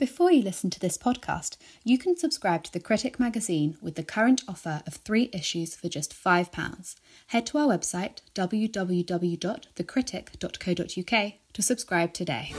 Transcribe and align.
Before 0.00 0.32
you 0.32 0.40
listen 0.40 0.70
to 0.70 0.80
this 0.80 0.96
podcast, 0.96 1.58
you 1.84 1.98
can 1.98 2.16
subscribe 2.16 2.62
to 2.62 2.72
The 2.72 2.80
Critic 2.80 3.20
magazine 3.20 3.76
with 3.82 3.96
the 3.96 4.02
current 4.02 4.42
offer 4.48 4.82
of 4.86 4.94
three 4.94 5.28
issues 5.34 5.76
for 5.76 5.90
just 5.90 6.14
£5. 6.14 6.94
Head 7.26 7.44
to 7.44 7.58
our 7.58 7.66
website 7.66 8.20
www.thecritic.co.uk 8.34 11.32
to 11.52 11.62
subscribe 11.62 12.14
today. 12.14 12.54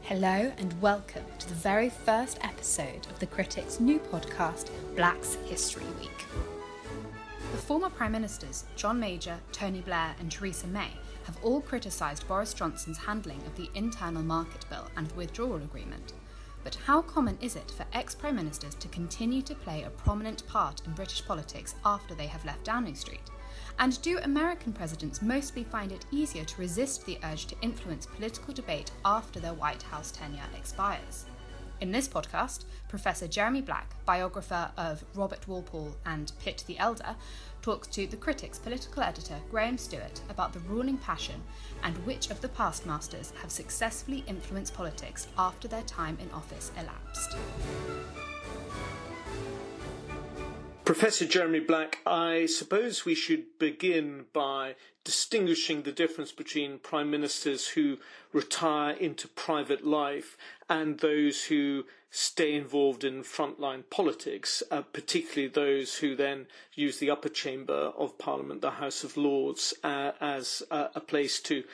Hello 0.00 0.50
and 0.56 0.80
welcome 0.80 1.24
to 1.38 1.46
the 1.46 1.54
very 1.54 1.90
first 1.90 2.38
episode 2.40 3.06
of 3.08 3.18
The 3.18 3.26
Critic's 3.26 3.80
new 3.80 3.98
podcast, 3.98 4.70
Black's 4.96 5.34
History 5.44 5.84
Week. 6.00 6.24
The 7.52 7.58
former 7.58 7.90
Prime 7.90 8.12
Ministers, 8.12 8.64
John 8.76 8.98
Major, 8.98 9.40
Tony 9.52 9.82
Blair, 9.82 10.14
and 10.18 10.32
Theresa 10.32 10.68
May, 10.68 10.88
have 11.24 11.42
all 11.42 11.60
criticised 11.60 12.26
Boris 12.28 12.54
Johnson's 12.54 12.98
handling 12.98 13.40
of 13.46 13.56
the 13.56 13.70
internal 13.74 14.22
market 14.22 14.64
bill 14.68 14.88
and 14.96 15.06
the 15.06 15.14
withdrawal 15.14 15.56
agreement. 15.56 16.12
But 16.62 16.76
how 16.86 17.02
common 17.02 17.36
is 17.40 17.56
it 17.56 17.70
for 17.70 17.84
ex 17.92 18.14
Prime 18.14 18.36
Ministers 18.36 18.74
to 18.76 18.88
continue 18.88 19.42
to 19.42 19.54
play 19.54 19.82
a 19.82 19.90
prominent 19.90 20.46
part 20.46 20.80
in 20.86 20.92
British 20.92 21.24
politics 21.24 21.74
after 21.84 22.14
they 22.14 22.26
have 22.26 22.44
left 22.44 22.64
Downing 22.64 22.94
Street? 22.94 23.30
And 23.78 24.00
do 24.02 24.18
American 24.18 24.72
presidents 24.72 25.20
mostly 25.20 25.64
find 25.64 25.92
it 25.92 26.06
easier 26.10 26.44
to 26.44 26.60
resist 26.60 27.04
the 27.04 27.18
urge 27.24 27.46
to 27.46 27.60
influence 27.60 28.06
political 28.06 28.54
debate 28.54 28.92
after 29.04 29.40
their 29.40 29.54
White 29.54 29.82
House 29.82 30.10
tenure 30.10 30.48
expires? 30.56 31.26
In 31.80 31.90
this 31.90 32.08
podcast, 32.08 32.64
Professor 32.88 33.26
Jeremy 33.26 33.60
Black, 33.60 33.90
biographer 34.06 34.70
of 34.76 35.04
Robert 35.14 35.46
Walpole 35.48 35.96
and 36.06 36.32
Pitt 36.40 36.64
the 36.66 36.78
Elder, 36.78 37.16
talks 37.64 37.88
to 37.88 38.06
the 38.06 38.16
critic's 38.16 38.58
political 38.58 39.02
editor 39.02 39.40
Graham 39.50 39.78
Stewart 39.78 40.20
about 40.28 40.52
the 40.52 40.58
ruling 40.60 40.98
passion 40.98 41.42
and 41.82 41.96
which 42.04 42.28
of 42.30 42.38
the 42.42 42.48
past 42.50 42.84
masters 42.84 43.32
have 43.40 43.50
successfully 43.50 44.22
influenced 44.26 44.74
politics 44.74 45.28
after 45.38 45.66
their 45.66 45.82
time 45.84 46.18
in 46.20 46.30
office 46.32 46.70
elapsed. 46.78 47.38
Professor 50.84 51.24
Jeremy 51.24 51.60
Black, 51.60 52.00
I 52.04 52.44
suppose 52.44 53.06
we 53.06 53.14
should 53.14 53.58
begin 53.58 54.26
by 54.34 54.74
distinguishing 55.02 55.82
the 55.82 55.92
difference 55.92 56.32
between 56.32 56.78
prime 56.78 57.10
ministers 57.10 57.68
who 57.68 57.96
retire 58.34 58.94
into 58.94 59.26
private 59.26 59.86
life 59.86 60.36
and 60.68 60.98
those 60.98 61.44
who 61.44 61.84
stay 62.16 62.54
involved 62.54 63.02
in 63.02 63.24
frontline 63.24 63.82
politics, 63.90 64.62
uh, 64.70 64.82
particularly 64.82 65.48
those 65.48 65.96
who 65.96 66.14
then 66.14 66.46
use 66.74 66.98
the 66.98 67.10
upper 67.10 67.28
chamber 67.28 67.92
of 67.98 68.16
Parliament, 68.18 68.60
the 68.60 68.70
House 68.70 69.02
of 69.02 69.16
Lords, 69.16 69.74
uh, 69.82 70.12
as 70.20 70.62
uh, 70.70 70.86
a 70.94 71.00
place 71.00 71.40
to 71.40 71.64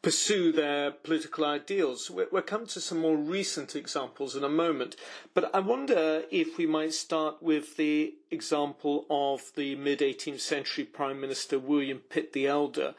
pursue 0.00 0.52
their 0.52 0.90
political 0.90 1.44
ideals. 1.44 2.10
We'll 2.10 2.40
come 2.40 2.64
to 2.68 2.80
some 2.80 2.98
more 2.98 3.18
recent 3.18 3.76
examples 3.76 4.34
in 4.34 4.42
a 4.42 4.48
moment, 4.48 4.96
but 5.34 5.54
I 5.54 5.60
wonder 5.60 6.22
if 6.30 6.56
we 6.56 6.64
might 6.64 6.94
start 6.94 7.42
with 7.42 7.76
the 7.76 8.14
example 8.30 9.04
of 9.10 9.52
the 9.54 9.74
mid 9.74 9.98
18th 9.98 10.40
century 10.40 10.84
Prime 10.84 11.20
Minister 11.20 11.58
William 11.58 11.98
Pitt 11.98 12.32
the 12.32 12.46
Elder. 12.46 12.94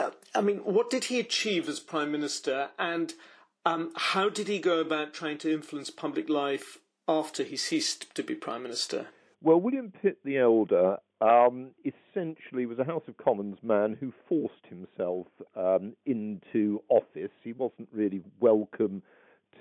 Uh, 0.00 0.10
I 0.34 0.40
mean, 0.40 0.58
what 0.58 0.90
did 0.90 1.04
he 1.04 1.20
achieve 1.20 1.68
as 1.68 1.78
Prime 1.78 2.10
Minister, 2.10 2.70
and 2.76 3.14
um, 3.64 3.92
how 3.96 4.28
did 4.28 4.48
he 4.48 4.58
go 4.58 4.80
about 4.80 5.12
trying 5.12 5.38
to 5.38 5.52
influence 5.52 5.90
public 5.90 6.28
life 6.28 6.78
after 7.06 7.42
he 7.42 7.56
ceased 7.56 8.14
to 8.14 8.22
be 8.22 8.34
Prime 8.34 8.62
Minister? 8.62 9.08
Well, 9.42 9.60
William 9.60 9.90
Pitt 9.90 10.18
the 10.24 10.38
Elder 10.38 10.98
um, 11.20 11.70
essentially 11.84 12.66
was 12.66 12.78
a 12.78 12.84
House 12.84 13.02
of 13.08 13.16
Commons 13.16 13.58
man 13.62 13.96
who 13.98 14.12
forced 14.28 14.66
himself 14.68 15.26
um, 15.56 15.94
into 16.06 16.82
office. 16.88 17.30
He 17.42 17.52
wasn't 17.52 17.88
really 17.92 18.22
welcome 18.38 19.02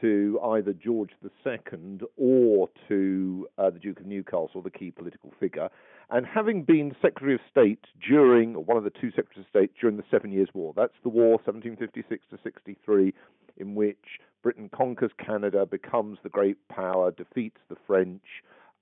to 0.01 0.39
either 0.43 0.73
George 0.73 1.11
II 1.23 1.99
or 2.17 2.69
to 2.87 3.47
uh, 3.57 3.69
the 3.69 3.79
Duke 3.79 3.99
of 3.99 4.05
Newcastle, 4.05 4.61
the 4.61 4.69
key 4.69 4.91
political 4.91 5.31
figure. 5.39 5.69
And 6.09 6.25
having 6.25 6.63
been 6.63 6.95
Secretary 7.01 7.35
of 7.35 7.41
State 7.51 7.83
during, 8.07 8.55
or 8.55 8.63
one 8.63 8.77
of 8.77 8.83
the 8.83 8.89
two 8.89 9.11
Secretaries 9.11 9.45
of 9.45 9.49
State 9.49 9.71
during 9.79 9.97
the 9.97 10.03
Seven 10.09 10.31
Years' 10.31 10.49
War, 10.53 10.73
that's 10.75 10.93
the 11.03 11.09
war 11.09 11.31
1756 11.45 12.25
to 12.31 12.39
63, 12.43 13.13
in 13.57 13.75
which 13.75 14.19
Britain 14.41 14.69
conquers 14.73 15.11
Canada, 15.23 15.65
becomes 15.65 16.17
the 16.23 16.29
great 16.29 16.57
power, 16.69 17.11
defeats 17.11 17.59
the 17.69 17.75
French, 17.85 18.23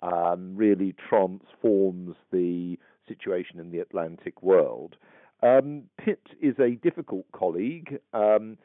um, 0.01 0.55
really 0.55 0.95
transforms 1.09 2.15
the 2.31 2.77
situation 3.07 3.59
in 3.59 3.71
the 3.71 3.79
Atlantic 3.79 4.41
world. 4.41 4.95
Um, 5.41 5.83
Pitt 5.97 6.21
is 6.41 6.55
a 6.59 6.75
difficult 6.75 7.25
colleague. 7.31 7.99
Um, 8.13 8.57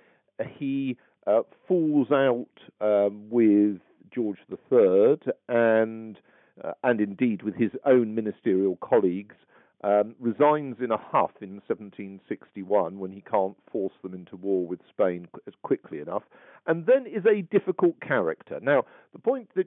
he 0.56 0.96
uh, 1.26 1.42
falls 1.68 2.10
out 2.10 2.46
um, 2.80 3.28
with 3.30 3.78
George 4.14 4.38
III 4.50 5.32
and 5.48 6.18
uh, 6.62 6.72
and 6.84 7.00
indeed 7.00 7.42
with 7.42 7.54
his 7.54 7.70
own 7.86 8.14
ministerial 8.14 8.76
colleagues 8.82 9.36
um, 9.84 10.14
resigns 10.20 10.76
in 10.80 10.92
a 10.92 10.96
huff 10.96 11.32
in 11.40 11.60
1761 11.66 12.98
when 12.98 13.10
he 13.10 13.20
can't 13.20 13.56
force 13.70 13.92
them 14.02 14.14
into 14.14 14.36
war 14.36 14.66
with 14.66 14.80
Spain 14.88 15.26
as 15.46 15.54
quickly 15.62 15.98
enough, 15.98 16.22
and 16.66 16.86
then 16.86 17.06
is 17.06 17.24
a 17.26 17.42
difficult 17.42 18.00
character. 18.00 18.60
Now, 18.62 18.84
the 19.12 19.18
point 19.18 19.48
that 19.56 19.66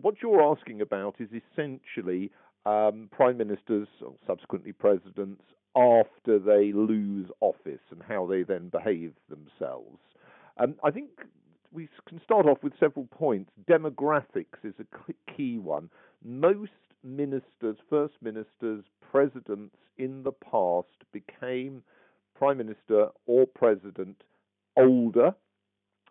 what 0.00 0.16
you're 0.20 0.42
asking 0.42 0.80
about 0.80 1.16
is 1.20 1.28
essentially 1.30 2.32
um, 2.66 3.08
prime 3.12 3.36
ministers, 3.36 3.86
or 4.04 4.14
subsequently 4.26 4.72
presidents, 4.72 5.42
after 5.76 6.38
they 6.38 6.72
lose 6.72 7.30
office 7.40 7.80
and 7.90 8.02
how 8.06 8.26
they 8.26 8.42
then 8.42 8.68
behave 8.68 9.12
themselves. 9.28 9.98
Um, 10.58 10.74
I 10.84 10.90
think 10.90 11.10
we 11.72 11.88
can 12.08 12.20
start 12.22 12.46
off 12.46 12.58
with 12.62 12.72
several 12.78 13.06
points. 13.06 13.50
Demographics 13.68 14.62
is 14.64 14.74
a 14.78 15.32
key 15.36 15.58
one. 15.58 15.90
Most 16.24 16.70
ministers, 17.02 17.76
first 17.88 18.14
ministers, 18.20 18.84
presidents 19.10 19.76
in 19.98 20.22
the 20.22 20.32
past 20.32 20.88
became 21.12 21.82
prime 22.36 22.58
minister 22.58 23.08
or 23.26 23.46
president 23.46 24.22
older 24.76 25.34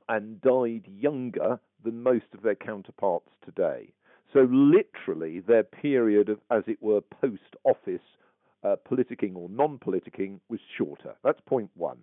and 0.10 0.42
died 0.42 0.86
younger 0.88 1.60
than 1.84 2.04
most 2.04 2.26
of 2.34 2.42
their 2.42 2.56
counterparts 2.56 3.30
today. 3.44 3.92
So, 4.34 4.48
literally, 4.50 5.40
their 5.40 5.64
period 5.64 6.30
of, 6.30 6.40
as 6.50 6.64
it 6.68 6.82
were, 6.82 7.02
post 7.02 7.56
office 7.64 8.02
uh, 8.64 8.76
politicking 8.90 9.36
or 9.36 9.50
non 9.50 9.78
politicking 9.78 10.40
was 10.50 10.60
shorter. 10.78 11.16
That's 11.24 11.42
point 11.46 11.70
one. 11.76 11.98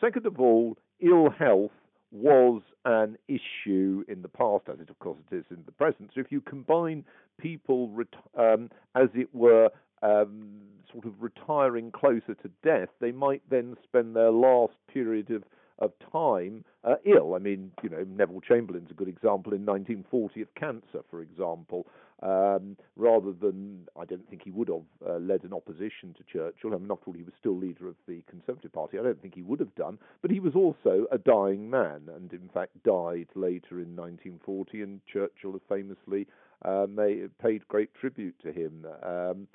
Second 0.00 0.26
of 0.26 0.40
all, 0.40 0.76
ill 1.02 1.30
health 1.30 1.70
was 2.10 2.62
an 2.84 3.16
issue 3.28 4.04
in 4.08 4.22
the 4.22 4.28
past, 4.28 4.64
as 4.68 4.80
it 4.80 4.90
of 4.90 4.98
course 4.98 5.18
it 5.30 5.36
is 5.36 5.44
in 5.50 5.62
the 5.66 5.72
present. 5.72 6.10
So 6.14 6.20
if 6.20 6.30
you 6.30 6.40
combine 6.40 7.04
people, 7.38 7.90
um, 8.36 8.70
as 8.94 9.08
it 9.14 9.34
were, 9.34 9.70
um, 10.02 10.60
sort 10.92 11.06
of 11.06 11.14
retiring 11.20 11.90
closer 11.90 12.34
to 12.34 12.50
death, 12.62 12.88
they 13.00 13.12
might 13.12 13.42
then 13.48 13.76
spend 13.84 14.14
their 14.14 14.30
last 14.30 14.74
period 14.92 15.30
of 15.30 15.42
of 15.82 15.92
time 16.12 16.64
uh, 16.84 16.94
ill. 17.04 17.34
I 17.34 17.38
mean, 17.38 17.72
you 17.82 17.88
know, 17.88 18.04
Neville 18.08 18.40
Chamberlain's 18.40 18.90
a 18.90 18.94
good 18.94 19.08
example 19.08 19.52
in 19.52 19.66
1940 19.66 20.42
of 20.42 20.54
cancer, 20.54 21.04
for 21.10 21.20
example. 21.20 21.86
Um, 22.22 22.76
rather 22.96 23.32
than, 23.32 23.88
I 24.00 24.04
don't 24.04 24.28
think 24.30 24.42
he 24.44 24.52
would 24.52 24.68
have 24.68 24.84
uh, 25.04 25.18
led 25.18 25.42
an 25.42 25.52
opposition 25.52 26.14
to 26.16 26.22
Churchill. 26.32 26.72
I 26.72 26.78
mean, 26.78 26.90
after 26.92 27.06
all, 27.08 27.14
he 27.14 27.24
was 27.24 27.34
still 27.40 27.58
leader 27.58 27.88
of 27.88 27.96
the 28.06 28.22
Conservative 28.30 28.72
Party. 28.72 28.96
I 28.96 29.02
don't 29.02 29.20
think 29.20 29.34
he 29.34 29.42
would 29.42 29.58
have 29.58 29.74
done, 29.74 29.98
but 30.22 30.30
he 30.30 30.38
was 30.38 30.54
also 30.54 31.06
a 31.10 31.18
dying 31.18 31.68
man, 31.68 32.02
and 32.14 32.32
in 32.32 32.48
fact 32.54 32.80
died 32.84 33.26
later 33.34 33.80
in 33.80 33.96
1940. 33.96 34.82
And 34.82 35.00
Churchill 35.12 35.60
famously 35.68 36.28
uh, 36.64 36.86
made, 36.88 37.36
paid 37.38 37.66
great 37.66 37.92
tribute 37.94 38.36
to 38.44 38.52
him. 38.52 38.86
Um, 39.02 39.48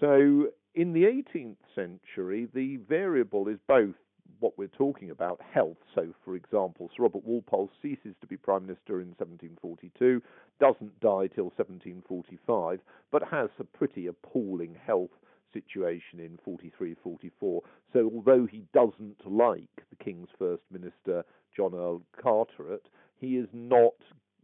so, 0.00 0.48
in 0.74 0.92
the 0.92 1.04
18th 1.04 1.56
century, 1.74 2.48
the 2.52 2.78
variable 2.88 3.46
is 3.46 3.58
both 3.68 3.94
what 4.40 4.56
we're 4.56 4.68
talking 4.68 5.10
about, 5.10 5.40
health. 5.52 5.76
So, 5.94 6.14
for 6.24 6.36
example, 6.36 6.90
Sir 6.96 7.04
Robert 7.04 7.24
Walpole 7.24 7.70
ceases 7.82 8.14
to 8.20 8.26
be 8.26 8.36
Prime 8.36 8.66
Minister 8.66 9.00
in 9.00 9.08
1742, 9.18 10.22
doesn't 10.60 11.00
die 11.00 11.28
till 11.34 11.52
1745, 11.56 12.80
but 13.10 13.22
has 13.30 13.50
a 13.58 13.64
pretty 13.64 14.06
appalling 14.06 14.76
health 14.86 15.10
situation 15.52 16.20
in 16.20 16.38
43 16.44 16.94
44. 17.02 17.62
So, 17.92 18.10
although 18.14 18.46
he 18.46 18.64
doesn't 18.72 19.26
like 19.26 19.62
the 19.90 20.04
King's 20.04 20.28
First 20.38 20.62
Minister, 20.70 21.24
John 21.56 21.74
Earl 21.74 22.02
Carteret, 22.22 22.86
he 23.18 23.36
is 23.36 23.48
not, 23.52 23.94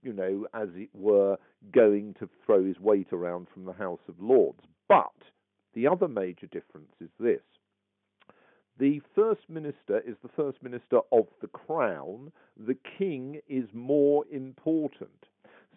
you 0.02 0.12
know, 0.12 0.46
as 0.54 0.68
it 0.74 0.90
were, 0.94 1.36
going 1.72 2.14
to 2.18 2.28
throw 2.44 2.64
his 2.64 2.78
weight 2.80 3.12
around 3.12 3.46
from 3.52 3.64
the 3.64 3.72
House 3.72 4.00
of 4.08 4.14
Lords. 4.20 4.60
But 4.88 5.12
the 5.74 5.86
other 5.86 6.08
major 6.08 6.46
difference 6.46 6.92
is 7.00 7.10
this 7.18 7.42
the 8.78 9.00
First 9.14 9.48
Minister 9.48 10.00
is 10.00 10.16
the 10.22 10.30
First 10.36 10.62
Minister 10.62 11.00
of 11.12 11.26
the 11.40 11.48
Crown. 11.48 12.32
The 12.56 12.76
King 12.98 13.40
is 13.48 13.68
more 13.72 14.24
important. 14.32 15.26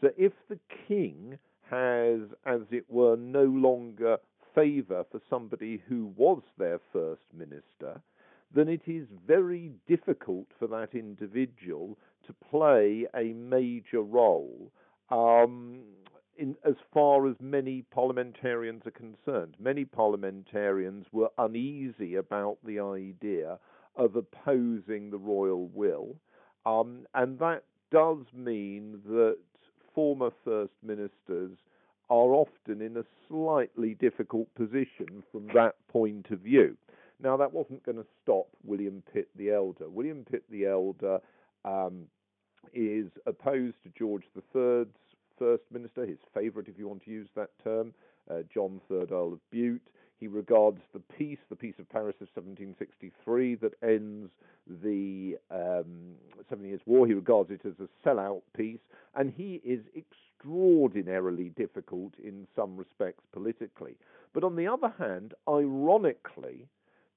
So 0.01 0.09
if 0.17 0.33
the 0.49 0.59
King 0.87 1.37
has, 1.69 2.21
as 2.45 2.61
it 2.71 2.85
were, 2.89 3.15
no 3.15 3.43
longer 3.43 4.17
favour 4.55 5.05
for 5.11 5.21
somebody 5.29 5.81
who 5.87 6.11
was 6.15 6.41
their 6.57 6.79
First 6.91 7.21
Minister, 7.35 8.01
then 8.53 8.67
it 8.67 8.81
is 8.87 9.07
very 9.27 9.71
difficult 9.87 10.47
for 10.57 10.67
that 10.67 10.89
individual 10.93 11.97
to 12.25 12.33
play 12.49 13.05
a 13.15 13.33
major 13.33 14.01
role 14.01 14.71
um, 15.09 15.81
in, 16.37 16.55
as 16.65 16.75
far 16.93 17.27
as 17.27 17.35
many 17.39 17.83
parliamentarians 17.91 18.83
are 18.85 18.91
concerned. 18.91 19.55
Many 19.59 19.85
parliamentarians 19.85 21.05
were 21.11 21.29
uneasy 21.37 22.15
about 22.15 22.57
the 22.63 22.79
idea 22.79 23.59
of 23.95 24.15
opposing 24.15 25.09
the 25.09 25.17
royal 25.17 25.67
will, 25.73 26.15
um, 26.65 27.07
and 27.13 27.39
that 27.39 27.63
does 27.91 28.19
mean 28.33 28.99
that 29.05 29.37
former 29.95 30.29
first 30.43 30.73
ministers 30.83 31.57
are 32.09 32.33
often 32.33 32.81
in 32.81 32.97
a 32.97 33.03
slightly 33.27 33.95
difficult 33.95 34.53
position 34.55 35.23
from 35.31 35.47
that 35.53 35.75
point 35.91 36.27
of 36.29 36.39
view. 36.39 36.77
Now, 37.21 37.35
that 37.37 37.51
wasn't 37.51 37.83
going 37.83 37.97
to 37.97 38.05
stop 38.21 38.47
William 38.63 39.01
Pitt 39.11 39.27
the 39.35 39.51
Elder. 39.51 39.89
William 39.89 40.23
Pitt 40.29 40.43
the 40.49 40.67
Elder 40.67 41.19
um, 41.65 42.03
is 42.73 43.07
opposed 43.25 43.75
to 43.83 43.89
George 43.97 44.23
III's 44.55 44.87
first 45.37 45.63
minister, 45.71 46.05
his 46.05 46.19
favourite, 46.33 46.67
if 46.67 46.77
you 46.77 46.87
want 46.87 47.03
to 47.05 47.11
use 47.11 47.27
that 47.35 47.49
term, 47.63 47.93
uh, 48.29 48.39
John 48.53 48.81
III, 48.89 49.07
Earl 49.11 49.33
of 49.33 49.49
Bute. 49.51 49.87
He 50.19 50.27
regards 50.27 50.79
the 50.93 50.99
peace, 50.99 51.37
the 51.49 51.55
Peace 51.55 51.75
of 51.77 51.87
Paris 51.89 52.15
of 52.21 52.27
1763, 52.33 53.55
that 53.55 53.73
ends 53.83 54.31
the 54.81 55.37
um, 55.51 56.15
Seven 56.49 56.65
Years' 56.65 56.81
War. 56.87 57.05
He 57.05 57.13
regards 57.13 57.51
it 57.51 57.61
as 57.65 57.73
a 57.79 58.07
sellout 58.07 58.41
peace, 58.55 58.79
and 59.15 59.31
he 59.31 59.61
is 59.63 59.81
extraordinarily 59.95 61.49
difficult 61.49 62.13
in 62.23 62.47
some 62.55 62.75
respects 62.77 63.23
politically. 63.31 63.95
But 64.33 64.43
on 64.43 64.55
the 64.55 64.67
other 64.67 64.93
hand, 64.97 65.35
ironically, 65.47 66.67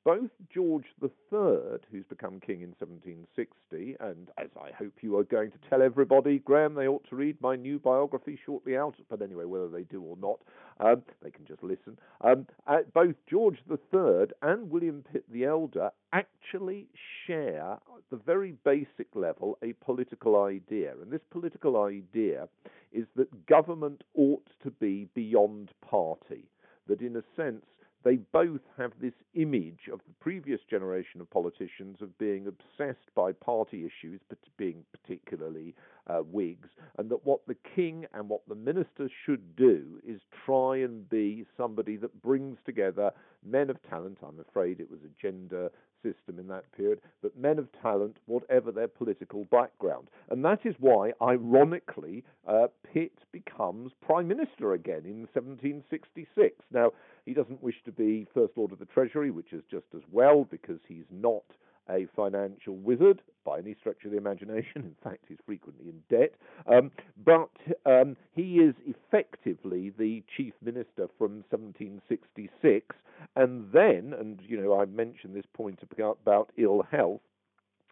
both 0.05 0.31
George 0.53 0.87
III, 1.03 1.79
who's 1.91 2.05
become 2.09 2.41
king 2.41 2.63
in 2.63 2.75
1760, 2.79 3.97
and 4.01 4.29
as 4.39 4.49
I 4.57 4.71
hope 4.77 4.95
you 5.03 5.17
are 5.19 5.25
going 5.25 5.51
to 5.51 5.59
tell 5.69 5.83
everybody, 5.83 6.39
Graham, 6.39 6.75
they 6.75 6.89
ought 6.89 7.07
to 7.11 7.17
read 7.17 7.37
my 7.41 7.57
new 7.57 7.79
biography 7.79 8.39
shortly 8.45 8.77
out. 8.77 8.95
But 9.11 9.21
anyway, 9.21 9.45
whether 9.45 9.69
they 9.69 9.83
do 9.83 10.03
or 10.03 10.17
not, 10.17 10.41
um, 10.81 11.03
they 11.23 11.31
can 11.31 11.45
just 11.45 11.63
listen. 11.63 11.99
Um, 12.23 12.47
uh, 12.67 12.79
both 12.95 13.15
George 13.29 13.59
III 13.71 14.29
and 14.43 14.71
William 14.71 15.05
Pitt 15.13 15.25
the 15.31 15.45
Elder 15.45 15.91
actually 16.13 16.89
share, 17.27 17.73
at 17.73 18.05
the 18.11 18.17
very 18.17 18.55
basic 18.65 19.09
level, 19.15 19.59
a 19.63 19.75
political 19.85 20.43
idea. 20.45 20.95
And 21.03 21.13
this 21.13 21.21
political 21.31 21.83
idea 21.83 22.49
is 22.93 23.05
that 23.17 23.47
government 23.47 24.03
ought 24.17 24.49
to 24.63 24.71
be 24.71 25.09
beyond 25.15 25.71
party. 25.89 26.45
That 26.89 27.03
in 27.03 27.17
a 27.17 27.23
sense, 27.37 27.65
they 28.05 28.17
both 28.17 28.61
have 28.79 28.93
this 29.01 29.15
image 29.35 29.89
of 29.93 30.01
the 30.07 30.15
previous 30.21 30.61
generation 30.69 31.21
of 31.21 31.31
politicians 31.31 31.99
of 32.01 32.17
being 32.19 32.47
obsessed 32.47 33.15
by 33.15 33.33
party 33.33 33.85
issues, 33.85 34.21
but 34.29 34.39
being 34.57 34.85
particularly 34.93 35.75
uh, 36.07 36.19
Whigs, 36.19 36.71
and 36.99 37.11
that 37.11 37.25
what 37.25 37.41
the 37.47 37.57
king 37.75 38.07
and 38.15 38.29
what 38.29 38.41
the 38.49 38.55
ministers 38.55 39.11
should 39.25 39.55
do 39.57 40.01
is 40.07 40.21
try 40.45 40.79
and 40.79 41.09
be 41.09 41.45
somebody 41.57 41.97
that 41.97 42.23
brings 42.23 42.59
together 42.65 43.11
men 43.45 43.71
of 43.71 43.77
talent. 43.89 44.19
I'm 44.27 44.41
afraid 44.41 44.81
it 44.81 44.91
was 44.91 45.01
a 45.05 45.23
gender 45.23 45.71
system 46.03 46.39
in 46.39 46.49
that 46.49 46.71
period, 46.73 47.01
but 47.23 47.37
men 47.37 47.59
of 47.59 47.69
talent, 47.83 48.17
whatever 48.27 48.73
their 48.73 48.89
political 48.89 49.45
background. 49.45 50.09
And 50.31 50.45
that 50.45 50.61
is 50.65 50.75
why, 50.79 51.13
ironically, 51.21 52.25
uh, 52.47 52.69
Pitt 52.93 53.13
becomes 53.33 53.93
Prime 54.05 54.29
Minister 54.29 54.73
again 54.73 55.03
in 55.05 55.29
1766. 55.33 56.57
Now, 56.73 56.93
he 57.25 57.35
doesn't 57.35 57.63
wish 57.63 57.77
to 57.85 57.93
be 57.93 58.27
First 58.35 58.53
Lord 58.57 58.73
of 58.73 58.79
the 58.79 58.87
Treasury, 58.87 59.31
which 59.31 59.53
is 59.53 59.63
just 59.71 59.87
as 59.95 60.03
well 60.11 60.45
because 60.45 60.81
he's 60.89 61.05
not 61.11 61.45
a 61.89 62.07
financial 62.15 62.77
wizard 62.77 63.21
by 63.45 63.59
any 63.59 63.75
stretch 63.81 64.05
of 64.05 64.11
the 64.11 64.17
imagination. 64.17 64.67
In 64.77 64.97
fact, 65.03 65.25
he's 65.29 65.39
frequently 65.45 65.89
in 65.89 66.03
debt. 66.09 66.35
Um, 66.67 66.91
but 67.25 67.51
um, 67.87 68.17
he 68.35 68.57
is 68.57 68.75
effectively 68.87 69.93
the 69.99 70.23
chief 70.37 70.55
minister 70.63 71.09
from 71.19 71.45
1766. 71.51 72.97
And 73.37 73.71
then, 73.73 74.15
and 74.19 74.41
you 74.47 74.61
know, 74.61 74.81
I 74.81 74.85
mentioned 74.87 75.35
this 75.35 75.47
point 75.53 75.81
about, 75.83 76.19
about 76.23 76.51
ill 76.57 76.87
health. 76.91 77.21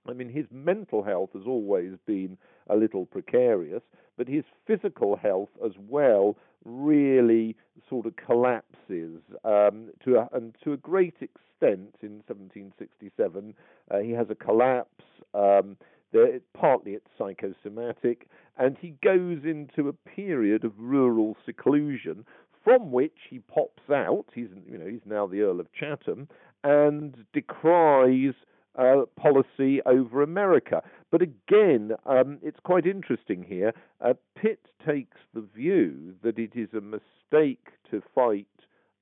I 0.08 0.12
mean, 0.12 0.30
his 0.30 0.46
mental 0.50 1.02
health 1.02 1.30
has 1.34 1.42
always 1.46 1.92
been 2.06 2.38
a 2.68 2.76
little 2.76 3.04
precarious, 3.04 3.82
but 4.16 4.28
his 4.28 4.44
physical 4.66 5.16
health 5.16 5.50
as 5.64 5.72
well 5.88 6.36
really 6.64 7.56
sort 7.88 8.06
of 8.06 8.14
collapses 8.16 9.20
um, 9.44 9.90
to 10.04 10.16
a, 10.16 10.28
and 10.32 10.54
to 10.64 10.72
a 10.72 10.76
great 10.76 11.16
extent 11.20 11.94
in 12.02 12.22
1767. 12.26 13.54
Uh, 13.90 13.98
he 13.98 14.12
has 14.12 14.26
a 14.30 14.34
collapse. 14.34 15.04
Um, 15.34 15.76
there, 16.12 16.40
partly 16.54 16.92
it's 16.92 17.06
psychosomatic, 17.18 18.28
and 18.56 18.76
he 18.80 18.94
goes 19.02 19.38
into 19.44 19.88
a 19.88 19.92
period 19.92 20.64
of 20.64 20.72
rural 20.78 21.36
seclusion 21.44 22.24
from 22.64 22.90
which 22.90 23.16
he 23.30 23.38
pops 23.40 23.90
out. 23.90 24.26
He's 24.34 24.48
you 24.66 24.78
know 24.78 24.86
he's 24.86 25.04
now 25.04 25.26
the 25.26 25.42
Earl 25.42 25.60
of 25.60 25.72
Chatham 25.72 26.28
and 26.64 27.24
decries 27.32 28.34
uh, 28.78 29.04
policy 29.20 29.80
over 29.86 30.22
America. 30.22 30.82
But 31.10 31.22
again, 31.22 31.92
um, 32.06 32.38
it's 32.42 32.60
quite 32.62 32.86
interesting 32.86 33.42
here. 33.42 33.72
Uh, 34.00 34.14
Pitt 34.36 34.60
takes 34.86 35.16
the 35.34 35.40
view 35.54 36.14
that 36.22 36.38
it 36.38 36.52
is 36.54 36.68
a 36.74 36.80
mistake 36.80 37.68
to 37.90 38.02
fight 38.14 38.46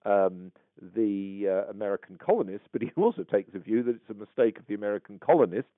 um, 0.04 0.52
the 0.94 1.46
uh, 1.48 1.70
American 1.70 2.18
colonists, 2.18 2.68
but 2.72 2.82
he 2.82 2.90
also 2.96 3.22
takes 3.22 3.52
the 3.52 3.58
view 3.58 3.82
that 3.82 3.96
it's 3.96 4.10
a 4.10 4.14
mistake 4.14 4.58
of 4.58 4.66
the 4.66 4.74
American 4.74 5.18
colonists 5.18 5.70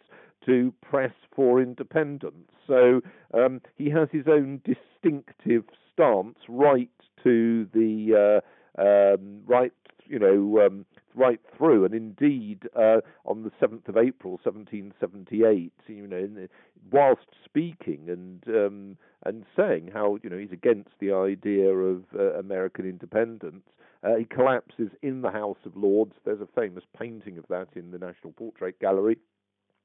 to 0.47 0.73
press 0.83 1.13
for 1.35 1.61
independence. 1.61 2.51
So 2.67 3.01
um, 3.35 3.61
he 3.77 3.91
has 3.91 4.09
his 4.13 4.27
own 4.29 4.61
distinctive 4.65 5.65
stance 5.93 6.39
right 6.49 6.91
to 7.25 7.67
the 7.75 8.41
uh, 8.79 8.81
um, 8.81 9.41
right, 9.47 9.73
you 10.07 10.19
know, 10.19 10.65
um, 10.67 10.87
right 11.19 11.41
through. 11.57 11.85
And 11.85 11.95
indeed, 11.95 12.69
uh, 12.77 13.01
on 13.25 13.43
the 13.43 13.51
7th 13.61 13.89
of 13.89 13.97
April, 13.97 14.41
1778, 14.43 15.73
you 15.89 16.07
know, 16.07 16.49
whilst 16.91 17.27
speaking 17.45 18.09
and 18.09 18.43
um, 18.49 18.97
and 19.25 19.45
saying 19.57 19.91
how 19.93 20.17
you 20.23 20.31
know 20.31 20.39
he's 20.39 20.53
against 20.53 20.91
the 21.01 21.13
idea 21.13 21.71
of 21.71 22.05
uh, 22.15 22.35
American 22.39 22.89
independence, 22.89 23.65
uh, 24.03 24.15
he 24.17 24.25
collapses 24.25 24.91
in 25.03 25.23
the 25.23 25.31
House 25.31 25.59
of 25.67 25.77
Lords. 25.77 26.15
There's 26.25 26.41
a 26.41 26.61
famous 26.61 26.85
painting 26.99 27.37
of 27.39 27.45
that 27.49 27.69
in 27.75 27.91
the 27.91 27.99
National 27.99 28.33
Portrait 28.33 28.79
Gallery. 28.81 29.19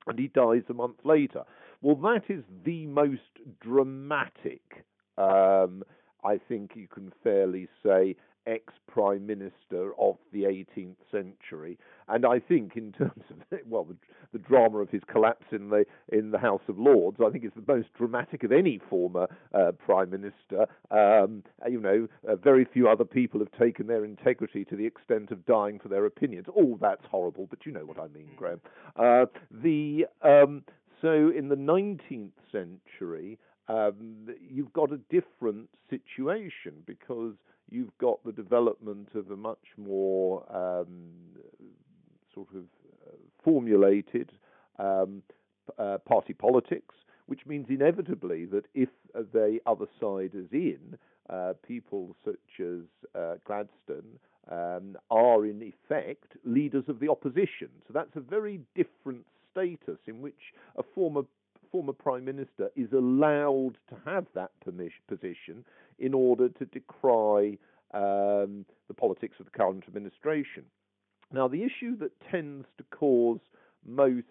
And 0.06 0.20
he 0.20 0.28
dies 0.28 0.64
a 0.70 0.74
month 0.74 0.98
later. 1.04 1.44
Well, 1.82 1.96
that 1.96 2.24
is 2.30 2.44
the 2.66 2.86
most 2.88 3.22
dramatic, 3.62 4.86
um, 5.18 5.84
I 6.24 6.40
think 6.48 6.72
you 6.76 6.88
can 6.88 7.12
fairly 7.24 7.68
say, 7.84 8.16
ex 8.46 8.74
prime 8.88 9.26
minister 9.26 9.92
of 10.00 10.18
the 10.32 10.44
18th 10.44 10.96
century. 11.12 11.78
And 12.08 12.26
I 12.26 12.40
think, 12.40 12.76
in 12.76 12.92
terms 12.92 13.24
of 13.30 13.60
well, 13.68 13.86
the, 13.86 13.96
the, 14.34 14.40
drama 14.40 14.80
of 14.80 14.90
his 14.90 15.02
collapse 15.10 15.46
in 15.52 15.70
the 15.70 15.86
in 16.10 16.32
the 16.32 16.38
House 16.38 16.62
of 16.68 16.78
Lords, 16.78 17.18
I 17.26 17.30
think 17.30 17.44
it's 17.44 17.56
the 17.56 17.74
most 17.74 17.88
dramatic 17.98 18.44
of 18.44 18.52
any 18.52 18.80
former 18.90 19.28
uh, 19.54 19.72
prime 19.72 20.10
minister. 20.10 20.68
Um, 20.92 21.44
you 21.70 21.80
know, 21.80 22.08
uh, 22.28 22.36
very 22.36 22.66
few 22.66 22.90
other 22.90 23.06
people 23.06 23.40
have 23.40 23.52
taken 23.60 23.88
their 23.88 24.06
integrity 24.06 24.66
to 24.66 24.76
the 24.76 24.86
extent 24.86 25.32
of 25.32 25.46
dying 25.46 25.80
for 25.80 25.90
their 25.90 26.06
opinions. 26.06 26.48
Oh, 26.56 26.78
that's 26.82 27.06
horrible, 27.10 27.48
but 27.50 27.66
you 27.66 27.72
know 27.72 27.86
what 27.86 28.00
I 28.00 28.08
mean, 28.08 28.30
Graham. 28.36 28.62
Uh, 28.96 29.26
the 29.52 30.06
um, 30.22 30.64
so 31.02 31.32
in 31.36 31.50
the 31.50 31.56
19th 31.56 32.32
century. 32.52 33.40
Um, 33.70 34.28
you've 34.46 34.74
got 34.74 34.92
a 34.92 34.98
different 35.10 35.70
situation 35.90 36.74
because 36.86 37.36
you've 37.70 37.98
got 37.98 38.24
the 38.24 38.32
development 38.32 39.10
of 39.16 39.32
a 39.32 39.36
much 39.36 39.66
more 39.78 40.44
um, 40.56 41.12
sort 42.34 42.50
of 42.56 42.64
uh, 43.08 43.16
formulated 43.44 44.32
um, 44.80 45.22
uh, 45.78 45.98
party 46.06 46.34
politics, 46.34 46.96
which 47.28 47.46
means 47.46 47.68
inevitably 47.70 48.46
that 48.46 48.66
if 48.74 48.90
the 49.14 49.60
other 49.66 49.86
side 50.00 50.32
is 50.34 50.48
in, 50.52 50.98
uh, 51.30 51.54
people 51.66 52.16
such 52.26 52.60
as 52.60 52.82
uh, 53.16 53.36
Gladstone 53.46 54.20
um, 54.52 54.98
are 55.10 55.46
in 55.46 55.62
effect 55.62 56.34
leaders 56.44 56.84
of 56.90 57.00
the 57.00 57.10
opposition. 57.10 57.70
So 57.88 57.94
that's 57.94 58.16
a 58.16 58.20
very 58.20 58.60
different 58.76 59.26
status 59.52 60.00
in 60.08 60.22
which 60.22 60.54
a 60.76 60.84
former 60.94 61.22
former 61.74 61.92
prime 61.92 62.24
minister 62.24 62.70
is 62.76 62.94
allowed 62.94 63.74
to 63.90 63.96
have 64.06 64.28
that 64.36 64.52
position 64.62 65.66
in 65.98 66.14
order 66.14 66.48
to 66.48 66.66
decry 66.66 67.58
um, 67.96 68.64
the 68.88 68.94
politics 68.96 69.36
of 69.40 69.46
the 69.46 69.52
current 69.52 69.84
administration. 69.88 70.64
Now, 71.34 71.48
the 71.48 71.64
issue 71.64 71.98
that 71.98 72.12
tends 72.32 72.68
to 72.78 72.84
cause 72.96 73.40
most 73.86 74.26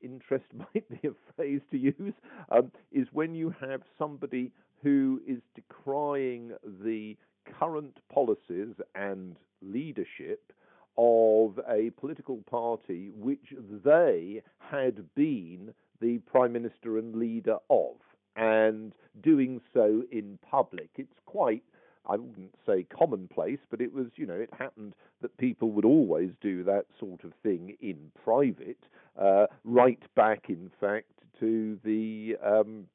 interest, 0.00 0.44
might 0.56 0.88
be 0.88 1.08
a 1.08 1.12
phrase 1.34 1.60
to 1.72 1.76
use, 1.76 2.14
um, 2.50 2.70
is 2.92 3.08
when 3.12 3.34
you 3.34 3.52
have 3.60 3.82
somebody 3.98 4.52
who 4.82 5.20
is 5.26 5.38
decrying 5.56 6.52
the 6.84 7.16
current 7.58 7.98
policies 8.12 8.74
and 8.94 9.34
leadership 9.60 10.52
of 10.96 11.58
a 11.68 11.90
political 11.98 12.38
party 12.48 13.10
which 13.14 13.54
they 13.84 14.42
had 14.58 15.02
been 15.14 15.72
the 16.00 16.18
prime 16.18 16.52
minister 16.52 16.98
and 16.98 17.14
leader 17.14 17.56
of, 17.70 17.96
and 18.36 18.92
doing 19.22 19.60
so 19.74 20.02
in 20.10 20.38
public. 20.50 20.90
It's 20.96 21.18
quite 21.26 21.62
I 22.08 22.16
wouldn't 22.16 22.54
say 22.66 22.84
commonplace, 22.84 23.58
but 23.70 23.80
it 23.80 23.92
was, 23.92 24.06
you 24.16 24.26
know, 24.26 24.34
it 24.34 24.50
happened 24.58 24.94
that 25.20 25.36
people 25.36 25.70
would 25.72 25.84
always 25.84 26.30
do 26.40 26.64
that 26.64 26.86
sort 26.98 27.22
of 27.22 27.32
thing 27.42 27.76
in 27.80 28.10
private, 28.24 28.82
uh, 29.20 29.46
right 29.64 30.02
back, 30.14 30.44
in 30.48 30.70
fact, 30.80 31.10
to 31.40 31.78
the 31.84 32.36
um, 32.44 32.86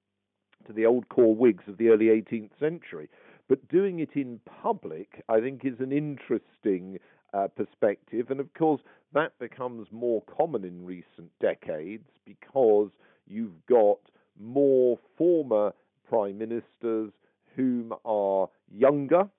to 0.65 0.73
the 0.73 0.85
old 0.85 1.09
corps 1.09 1.35
Whigs 1.35 1.65
of 1.67 1.77
the 1.77 1.89
early 1.89 2.05
18th 2.05 2.51
century. 2.59 3.09
But 3.49 3.67
doing 3.67 3.99
it 3.99 4.11
in 4.15 4.39
public, 4.61 5.23
I 5.29 5.41
think, 5.41 5.65
is 5.65 5.79
an 5.79 5.91
interesting 5.91 6.97
uh, 7.33 7.49
perspective, 7.49 8.31
and 8.31 8.39
of 8.39 8.53
course, 8.53 8.81
that 9.13 9.37
becomes 9.39 9.87
more 9.91 10.23
common 10.37 10.63
in 10.63 10.85
recent 10.85 11.31
decades 11.39 12.07
because 12.25 12.89
you've 13.27 13.65
got 13.67 13.99
more 14.39 14.97
former 15.17 15.73
prime 16.09 16.37
ministers 16.37 17.11
whom 17.55 17.93
are 18.05 18.49
younger 18.71 19.29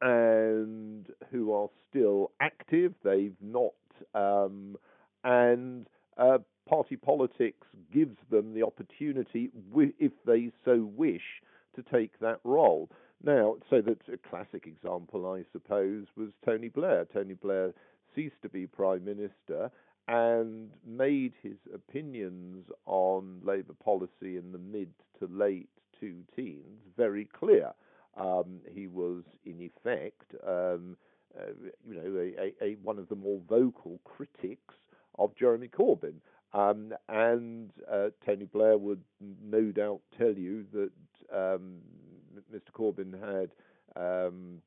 and 0.00 1.06
who 1.30 1.52
are 1.52 1.68
still 1.88 2.30
active. 2.40 2.94
They've 3.04 3.36
not, 3.40 3.74
um, 4.14 4.76
and 5.24 5.86
uh, 6.16 6.38
party 6.68 6.96
politics 6.96 7.66
gives 7.92 8.16
them 8.30 8.54
the 8.54 8.64
opportunity, 8.64 9.50
if 9.98 10.12
they 10.26 10.50
so 10.64 10.90
wish, 10.96 11.42
to 11.76 11.82
take 11.82 12.18
that 12.20 12.40
role. 12.44 12.88
Now, 13.22 13.56
so 13.68 13.82
that 13.82 13.98
a 14.12 14.16
classic 14.28 14.66
example, 14.66 15.30
I 15.30 15.44
suppose, 15.52 16.06
was 16.16 16.30
Tony 16.44 16.68
Blair. 16.68 17.06
Tony 17.12 17.34
Blair 17.34 17.72
ceased 18.14 18.40
to 18.42 18.48
be 18.48 18.66
prime 18.66 19.04
minister 19.04 19.70
and 20.08 20.70
made 20.86 21.32
his 21.42 21.56
opinions 21.74 22.66
on 22.86 23.40
Labour 23.44 23.74
policy 23.84 24.36
in 24.36 24.50
the 24.52 24.58
mid 24.58 24.88
to 25.18 25.26
late 25.26 25.68
two 25.98 26.22
teens 26.34 26.80
very 26.96 27.26
clear. 27.26 27.72
Um, 28.16 28.60
he 28.74 28.86
was, 28.86 29.22
in 29.44 29.60
effect, 29.60 30.34
um, 30.46 30.96
uh, 31.38 31.52
you 31.88 31.94
know, 31.94 32.18
a, 32.18 32.64
a, 32.64 32.72
a, 32.72 32.74
one 32.82 32.98
of 32.98 33.08
the 33.08 33.14
more 33.14 33.40
vocal 33.48 34.00
critics 34.04 34.74
of 35.18 35.36
Jeremy 35.36 35.68
Corbyn. 35.68 36.14
Um, 36.52 36.92
and 37.08 37.70
uh, 37.90 38.08
Tony 38.26 38.46
Blair 38.46 38.76
would 38.76 39.02
no 39.20 39.70
doubt 39.70 40.00
tell 40.18 40.32
you 40.32 40.64
that 40.72 40.90
um, 41.32 41.76
Mr. 42.52 42.72
Corbyn 42.72 43.12
had 43.12 43.50
um, 43.94 44.60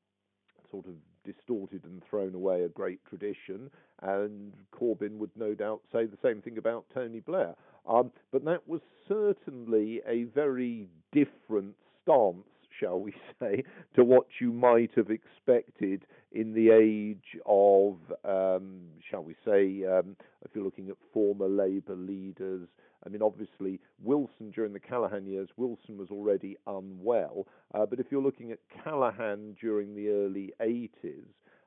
sort 0.71 0.85
of 0.85 0.93
distorted 1.23 1.83
and 1.85 2.03
thrown 2.09 2.35
away 2.35 2.63
a 2.63 2.69
great 2.69 2.99
tradition, 3.05 3.69
and 4.01 4.53
Corbyn 4.71 5.17
would 5.17 5.31
no 5.35 5.53
doubt 5.53 5.81
say 5.91 6.05
the 6.05 6.17
same 6.21 6.41
thing 6.41 6.57
about 6.57 6.85
Tony 6.93 7.19
Blair. 7.19 7.55
Um, 7.87 8.11
but 8.31 8.45
that 8.45 8.67
was 8.67 8.81
certainly 9.07 10.01
a 10.07 10.23
very 10.25 10.87
different 11.11 11.75
stance, 12.01 12.47
shall 12.83 12.99
we 12.99 13.13
say, 13.39 13.63
to 13.95 14.03
what 14.03 14.27
you 14.39 14.51
might 14.51 14.91
have 14.95 15.09
expected 15.09 16.05
in 16.31 16.53
the 16.53 16.71
age 16.71 17.39
of, 17.45 17.97
um, 18.25 18.81
shall 19.09 19.23
we 19.23 19.35
say, 19.45 19.85
um, 19.85 20.15
if 20.43 20.51
you're 20.53 20.63
looking 20.63 20.89
at 20.89 20.95
former 21.13 21.47
Labour 21.47 21.95
leaders. 21.95 22.67
I 23.05 23.09
mean, 23.09 23.21
obviously, 23.21 23.79
Wilson 24.01 24.51
during 24.51 24.73
the 24.73 24.79
Callaghan 24.79 25.25
years, 25.25 25.49
Wilson 25.57 25.97
was 25.97 26.09
already 26.09 26.57
unwell. 26.67 27.47
Uh, 27.73 27.85
but 27.85 27.99
if 27.99 28.07
you're 28.09 28.21
looking 28.23 28.51
at 28.51 28.59
Callaghan 28.83 29.55
during 29.59 29.93
the 29.95 30.09
early 30.09 30.53
80s, 30.61 31.25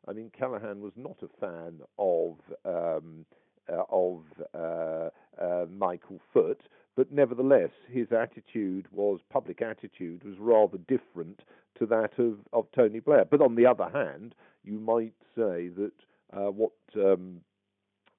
I 0.08 0.12
mean, 0.12 0.30
Callaghan 0.36 0.80
was 0.80 0.92
not 0.96 1.16
a 1.22 1.28
fan 1.40 1.80
of. 1.98 2.36
Um, 2.64 3.26
uh, 3.68 3.82
of 3.90 4.20
uh, 4.54 5.08
uh, 5.42 5.66
Michael 5.76 6.20
Foot, 6.32 6.60
but 6.96 7.12
nevertheless, 7.12 7.70
his 7.88 8.08
attitude 8.10 8.86
was 8.90 9.20
public 9.30 9.60
attitude 9.60 10.24
was 10.24 10.34
rather 10.38 10.78
different 10.78 11.42
to 11.78 11.86
that 11.86 12.18
of, 12.18 12.38
of 12.52 12.66
Tony 12.74 13.00
Blair. 13.00 13.26
But 13.30 13.42
on 13.42 13.54
the 13.54 13.66
other 13.66 13.88
hand, 13.92 14.34
you 14.64 14.80
might 14.80 15.14
say 15.36 15.68
that 15.68 15.92
uh, 16.32 16.50
what 16.50 16.72
um, 16.96 17.42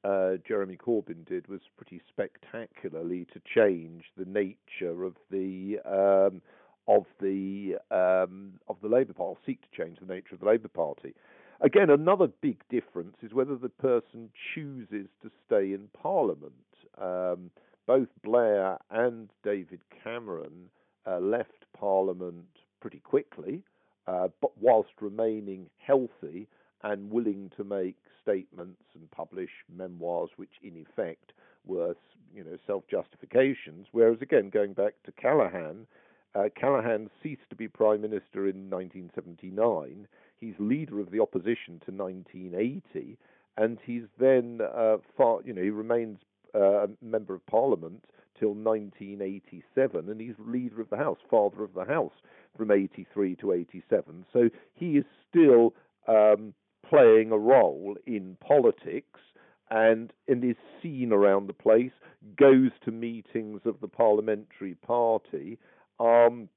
uh, 0.04 0.34
Jeremy 0.48 0.78
Corbyn 0.78 1.26
did 1.28 1.48
was 1.48 1.62
pretty 1.76 2.02
spectacularly 2.08 3.26
to 3.34 3.42
change 3.54 4.06
the 4.16 4.26
nature 4.26 5.04
of 5.04 5.16
the 5.32 5.80
um, 5.86 6.42
of 6.88 7.06
the 7.20 7.76
um, 7.92 8.54
of 8.70 8.78
the 8.82 8.88
Labour 8.88 9.14
Party, 9.14 9.40
seek 9.46 9.62
to 9.62 9.84
change 9.84 9.98
the 10.00 10.14
nature 10.14 10.36
of 10.36 10.40
the 10.40 10.46
Labour 10.46 10.70
Party. 10.70 11.14
Again, 11.62 11.90
another 11.90 12.28
big 12.42 12.62
difference 12.70 13.18
is 13.24 13.34
whether 13.34 13.56
the 13.56 13.70
person 13.70 14.30
chooses 14.54 15.08
to 15.24 15.32
stay 15.46 15.74
in 15.74 15.90
Parliament. 16.00 16.54
Um, 17.02 17.50
both 17.88 18.10
Blair 18.24 18.78
and 18.92 19.30
David 19.44 19.80
Cameron 20.04 20.70
uh, 21.08 21.20
left 21.20 21.66
Parliament 21.78 22.46
pretty 22.82 23.00
quickly, 23.00 23.64
uh, 24.08 24.28
but 24.42 24.52
whilst 24.60 24.92
remaining 25.02 25.70
healthy 25.78 26.48
and 26.84 27.10
willing 27.10 27.50
to 27.58 27.64
make 27.64 27.96
statements 28.22 28.84
and 28.94 29.10
publish 29.12 29.50
memoirs, 29.74 30.30
which 30.36 30.52
in 30.62 30.76
effect 30.76 31.32
were, 31.66 31.96
you 32.36 32.44
know, 32.44 32.58
self-justifications. 32.68 33.88
Whereas 33.92 34.22
again, 34.22 34.50
going 34.50 34.74
back 34.74 34.94
to 35.06 35.12
Callaghan, 35.14 35.88
uh, 36.36 36.50
Callaghan 36.60 37.10
ceased 37.24 37.50
to 37.50 37.56
be 37.56 37.68
prime 37.68 38.02
minister 38.02 38.48
in 38.48 38.70
1979. 38.70 40.08
He's 40.40 40.54
leader 40.60 41.00
of 41.00 41.10
the 41.10 41.20
opposition 41.20 41.82
to 41.86 41.92
1980, 41.92 43.18
and 43.58 43.80
he's 43.84 44.04
then 44.20 44.60
uh, 44.62 44.98
far, 45.18 45.40
you 45.44 45.54
know, 45.54 45.64
he 45.64 45.70
remains 45.70 46.20
uh, 46.54 46.88
member 47.02 47.36
of 47.36 47.46
parliament 47.46 48.04
till 48.40 48.54
1987, 48.54 50.10
and 50.10 50.22
he's 50.22 50.36
leader 50.40 50.82
of 50.82 50.90
the 50.90 50.98
House, 50.98 51.18
father 51.30 51.64
of 51.64 51.74
the 51.74 51.86
House 51.86 52.14
from 52.56 52.72
83 52.72 53.36
to 53.38 53.54
87. 53.54 54.26
So 54.32 54.50
he 54.74 54.98
is 54.98 55.06
still 55.30 55.74
um, 56.08 56.54
playing 56.88 57.32
a 57.32 57.38
role 57.38 57.96
in 58.06 58.38
politics 58.46 59.20
and, 59.70 60.14
and 60.28 60.44
is 60.44 60.56
seen 60.82 61.12
around 61.12 61.48
the 61.48 61.54
place, 61.54 61.92
goes 62.38 62.72
to 62.86 62.92
meetings 62.92 63.62
of 63.66 63.80
the 63.82 63.88
parliamentary 63.88 64.76
party. 64.76 65.58
Um, 66.00 66.50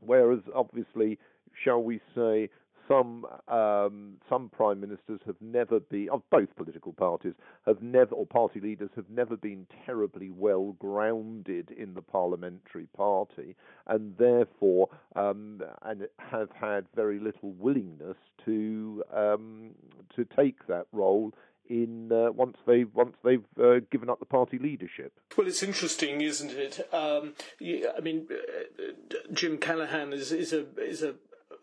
whereas, 0.00 0.40
obviously, 0.54 1.18
shall 1.64 1.82
we 1.82 2.00
say, 2.14 2.50
some 2.90 3.26
um, 3.48 4.14
some 4.28 4.48
prime 4.48 4.80
ministers 4.80 5.20
have 5.26 5.36
never 5.40 5.78
been 5.80 6.08
of 6.10 6.22
both 6.30 6.48
political 6.56 6.92
parties 6.92 7.34
have 7.66 7.80
never 7.82 8.14
or 8.14 8.26
party 8.26 8.60
leaders 8.60 8.90
have 8.96 9.08
never 9.08 9.36
been 9.36 9.66
terribly 9.86 10.30
well 10.30 10.72
grounded 10.78 11.70
in 11.70 11.94
the 11.94 12.02
parliamentary 12.02 12.86
party 12.96 13.54
and 13.86 14.16
therefore 14.18 14.88
um, 15.14 15.62
and 15.82 16.06
have 16.18 16.48
had 16.52 16.86
very 16.96 17.20
little 17.20 17.52
willingness 17.52 18.16
to 18.44 19.02
um, 19.14 19.70
to 20.14 20.24
take 20.36 20.66
that 20.66 20.86
role 20.92 21.32
in 21.68 22.10
uh, 22.10 22.32
once 22.32 22.56
they 22.66 22.84
once 22.84 23.14
they've 23.24 23.44
uh, 23.62 23.78
given 23.92 24.10
up 24.10 24.18
the 24.18 24.26
party 24.26 24.58
leadership. 24.58 25.12
Well, 25.38 25.46
it's 25.46 25.62
interesting, 25.62 26.20
isn't 26.20 26.50
it? 26.50 26.80
Um, 26.92 27.34
I 27.62 28.00
mean, 28.02 28.26
uh, 28.28 29.14
Jim 29.32 29.56
Callaghan 29.56 30.12
is, 30.12 30.32
is 30.32 30.52
a 30.52 30.66
is 30.76 31.02
a 31.02 31.14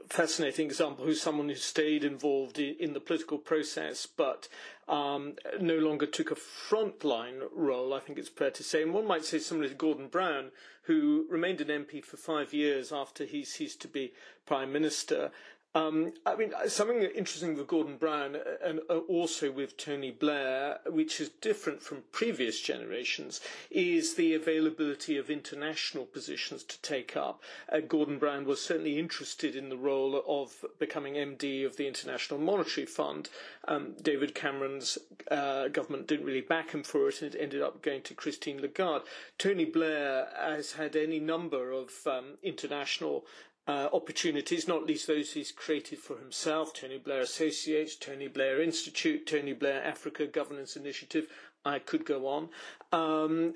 fascinating 0.09 0.65
example 0.67 1.05
who's 1.05 1.21
someone 1.21 1.49
who 1.49 1.55
stayed 1.55 2.03
involved 2.03 2.59
in 2.59 2.93
the 2.93 2.99
political 2.99 3.37
process 3.37 4.05
but 4.05 4.47
um, 4.87 5.33
no 5.59 5.75
longer 5.75 6.05
took 6.05 6.31
a 6.31 6.35
frontline 6.35 7.41
role, 7.53 7.93
I 7.93 7.99
think 7.99 8.17
it's 8.17 8.29
fair 8.29 8.51
to 8.51 8.63
say. 8.63 8.81
And 8.81 8.93
one 8.93 9.05
might 9.05 9.25
say 9.25 9.39
similar 9.39 9.67
to 9.67 9.75
Gordon 9.75 10.07
Brown, 10.07 10.51
who 10.83 11.25
remained 11.29 11.59
an 11.59 11.67
MP 11.67 12.03
for 12.03 12.15
five 12.15 12.53
years 12.53 12.93
after 12.93 13.25
he 13.25 13.43
ceased 13.43 13.81
to 13.81 13.87
be 13.89 14.13
Prime 14.45 14.71
Minister. 14.71 15.31
Um, 15.75 16.13
I 16.25 16.35
mean, 16.35 16.53
something 16.67 17.03
interesting 17.03 17.55
with 17.55 17.67
Gordon 17.67 17.97
Brown 17.97 18.35
uh, 18.35 18.39
and 18.63 18.79
uh, 18.89 18.97
also 19.07 19.51
with 19.51 19.77
Tony 19.77 20.09
Blair, 20.09 20.79
which 20.87 21.21
is 21.21 21.29
different 21.29 21.83
from 21.83 22.03
previous 22.11 22.59
generations, 22.59 23.41
is 23.69 24.15
the 24.15 24.33
availability 24.33 25.17
of 25.17 25.29
international 25.29 26.05
positions 26.05 26.63
to 26.63 26.81
take 26.81 27.15
up. 27.15 27.43
Uh, 27.71 27.79
Gordon 27.79 28.17
Brown 28.17 28.45
was 28.45 28.61
certainly 28.61 28.97
interested 28.97 29.55
in 29.55 29.69
the 29.69 29.77
role 29.77 30.23
of 30.27 30.65
becoming 30.79 31.13
MD 31.13 31.65
of 31.65 31.77
the 31.77 31.87
International 31.87 32.39
Monetary 32.39 32.87
Fund. 32.87 33.29
Um, 33.67 33.93
David 34.01 34.33
Cameron's 34.33 34.97
uh, 35.29 35.67
government 35.67 36.07
didn't 36.07 36.25
really 36.25 36.41
back 36.41 36.71
him 36.71 36.81
for 36.81 37.09
it, 37.09 37.21
and 37.21 37.35
it 37.35 37.39
ended 37.39 37.61
up 37.61 37.83
going 37.83 38.01
to 38.03 38.15
Christine 38.15 38.61
Lagarde. 38.61 39.05
Tony 39.37 39.65
Blair 39.65 40.27
has 40.35 40.71
had 40.71 40.95
any 40.95 41.19
number 41.19 41.71
of 41.71 41.91
um, 42.07 42.37
international 42.41 43.25
uh, 43.67 43.89
opportunities, 43.91 44.67
not 44.67 44.85
least 44.85 45.07
those 45.07 45.33
he's 45.33 45.51
created 45.51 45.99
for 45.99 46.17
himself 46.17 46.73
Tony 46.73 46.97
Blair 46.97 47.21
Associates, 47.21 47.95
Tony 47.95 48.27
Blair 48.27 48.61
Institute, 48.61 49.27
Tony 49.27 49.53
Blair 49.53 49.83
Africa 49.83 50.25
Governance 50.25 50.75
Initiative. 50.75 51.27
I 51.65 51.79
could 51.79 52.05
go 52.05 52.27
on. 52.27 52.49
Um, 52.93 53.53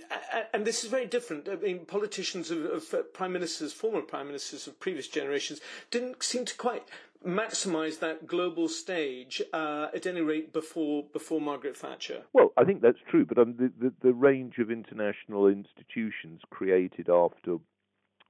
and 0.53 0.65
this 0.65 0.83
is 0.83 0.89
very 0.89 1.05
different. 1.05 1.47
I 1.47 1.55
mean, 1.55 1.85
politicians 1.85 2.51
of, 2.51 2.65
of, 2.65 3.13
prime 3.13 3.31
ministers, 3.31 3.71
former 3.71 4.01
prime 4.01 4.27
ministers 4.27 4.67
of 4.67 4.79
previous 4.81 5.07
generations, 5.07 5.61
didn't 5.91 6.21
seem 6.21 6.43
to 6.43 6.55
quite 6.55 6.83
maximise 7.25 7.99
that 7.99 8.27
global 8.27 8.67
stage, 8.67 9.41
uh, 9.53 9.87
at 9.95 10.05
any 10.05 10.21
rate 10.21 10.51
before 10.51 11.05
before 11.13 11.39
Margaret 11.39 11.77
Thatcher. 11.77 12.23
Well, 12.33 12.51
I 12.57 12.65
think 12.65 12.81
that's 12.81 12.97
true, 13.09 13.25
but 13.25 13.37
um, 13.37 13.55
the, 13.57 13.71
the, 13.79 13.93
the 14.01 14.13
range 14.13 14.57
of 14.57 14.71
international 14.71 15.47
institutions 15.47 16.41
created 16.49 17.09
after 17.09 17.57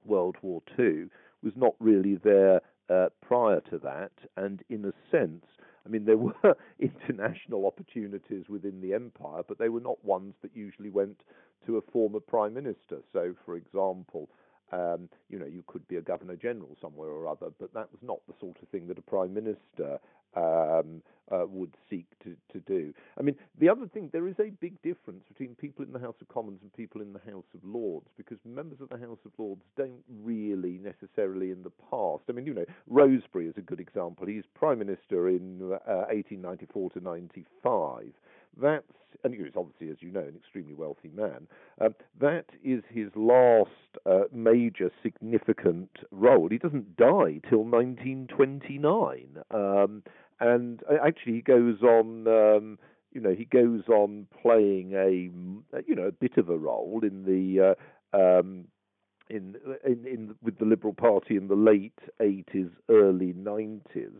World 0.04 0.36
War 0.42 0.62
II 0.78 1.06
was 1.42 1.54
not 1.56 1.74
really 1.78 2.16
there 2.16 2.60
uh, 2.90 3.08
prior 3.20 3.60
to 3.70 3.78
that, 3.78 4.12
and 4.36 4.62
in 4.68 4.84
a 4.84 4.92
sense, 5.10 5.44
I 5.84 5.88
mean, 5.88 6.04
there 6.04 6.16
were 6.18 6.56
international 6.78 7.66
opportunities 7.66 8.48
within 8.48 8.80
the 8.80 8.94
empire, 8.94 9.42
but 9.46 9.58
they 9.58 9.68
were 9.68 9.80
not 9.80 10.04
ones 10.04 10.34
that 10.42 10.50
usually 10.54 10.90
went 10.90 11.20
to 11.66 11.76
a 11.76 11.82
former 11.92 12.20
prime 12.20 12.54
minister. 12.54 12.98
So, 13.12 13.34
for 13.44 13.56
example, 13.56 14.28
um, 14.72 15.08
you 15.28 15.38
know, 15.38 15.46
you 15.46 15.62
could 15.66 15.86
be 15.86 15.96
a 15.96 16.02
governor 16.02 16.36
general 16.36 16.76
somewhere 16.80 17.10
or 17.10 17.28
other, 17.28 17.48
but 17.58 17.72
that 17.74 17.90
was 17.92 18.00
not 18.02 18.20
the 18.26 18.34
sort 18.40 18.56
of 18.62 18.68
thing 18.68 18.86
that 18.88 18.98
a 18.98 19.02
prime 19.02 19.34
minister 19.34 19.98
um, 20.36 21.02
uh, 21.30 21.46
would 21.46 21.74
seek 21.88 22.06
to, 22.22 22.36
to 22.52 22.60
do. 22.60 22.92
I 23.18 23.22
mean, 23.22 23.36
the 23.58 23.68
other 23.68 23.86
thing, 23.86 24.10
there 24.12 24.28
is 24.28 24.34
a 24.38 24.50
big 24.60 24.80
difference 24.82 25.22
between 25.28 25.54
people 25.54 25.84
in 25.84 25.92
the 25.92 25.98
House 25.98 26.16
of 26.20 26.28
Commons 26.28 26.58
and 26.62 26.72
people 26.74 27.00
in 27.00 27.12
the 27.12 27.20
House 27.30 27.44
of 27.54 27.60
Lords, 27.64 28.06
because 28.16 28.38
members 28.44 28.80
of 28.80 28.88
the 28.88 28.98
House 28.98 29.18
of 29.24 29.32
Lords 29.38 29.62
don't 29.76 30.02
really 30.22 30.78
necessarily 30.78 31.50
in 31.50 31.62
the 31.62 31.72
past. 31.90 32.24
I 32.28 32.32
mean, 32.32 32.46
you 32.46 32.54
know, 32.54 32.66
Rosebery 32.90 33.48
is 33.48 33.56
a 33.56 33.62
good 33.62 33.80
example. 33.80 34.26
He's 34.26 34.44
prime 34.54 34.78
minister 34.78 35.28
in 35.28 35.60
uh, 35.62 36.10
1894 36.10 36.90
to 36.90 37.00
95. 37.00 38.12
That's 38.60 38.84
and 39.24 39.34
he's 39.34 39.52
obviously, 39.56 39.90
as 39.90 39.96
you 40.00 40.10
know, 40.10 40.20
an 40.20 40.34
extremely 40.36 40.74
wealthy 40.74 41.10
man. 41.14 41.46
Um, 41.80 41.94
that 42.20 42.46
is 42.64 42.82
his 42.88 43.08
last 43.14 43.70
uh, 44.06 44.22
major 44.32 44.90
significant 45.02 45.90
role. 46.10 46.48
He 46.48 46.58
doesn't 46.58 46.96
die 46.96 47.40
till 47.48 47.64
1929, 47.64 49.38
um, 49.50 50.02
and 50.40 50.82
uh, 50.90 50.96
actually 51.06 51.34
he 51.34 51.42
goes 51.42 51.82
on. 51.82 52.26
Um, 52.26 52.78
you 53.12 53.20
know, 53.20 53.34
he 53.34 53.44
goes 53.44 53.82
on 53.88 54.26
playing 54.40 54.94
a 54.94 55.30
you 55.86 55.94
know 55.94 56.06
a 56.06 56.12
bit 56.12 56.36
of 56.36 56.48
a 56.48 56.56
role 56.56 57.00
in 57.02 57.24
the. 57.24 57.74
Uh, 58.12 58.16
um, 58.16 58.66
in, 59.30 59.56
in, 59.86 60.06
in 60.06 60.34
with 60.42 60.58
the 60.58 60.66
Liberal 60.66 60.92
Party 60.92 61.36
in 61.36 61.48
the 61.48 61.54
late 61.54 61.98
80s, 62.20 62.70
early 62.90 63.32
90s, 63.32 64.12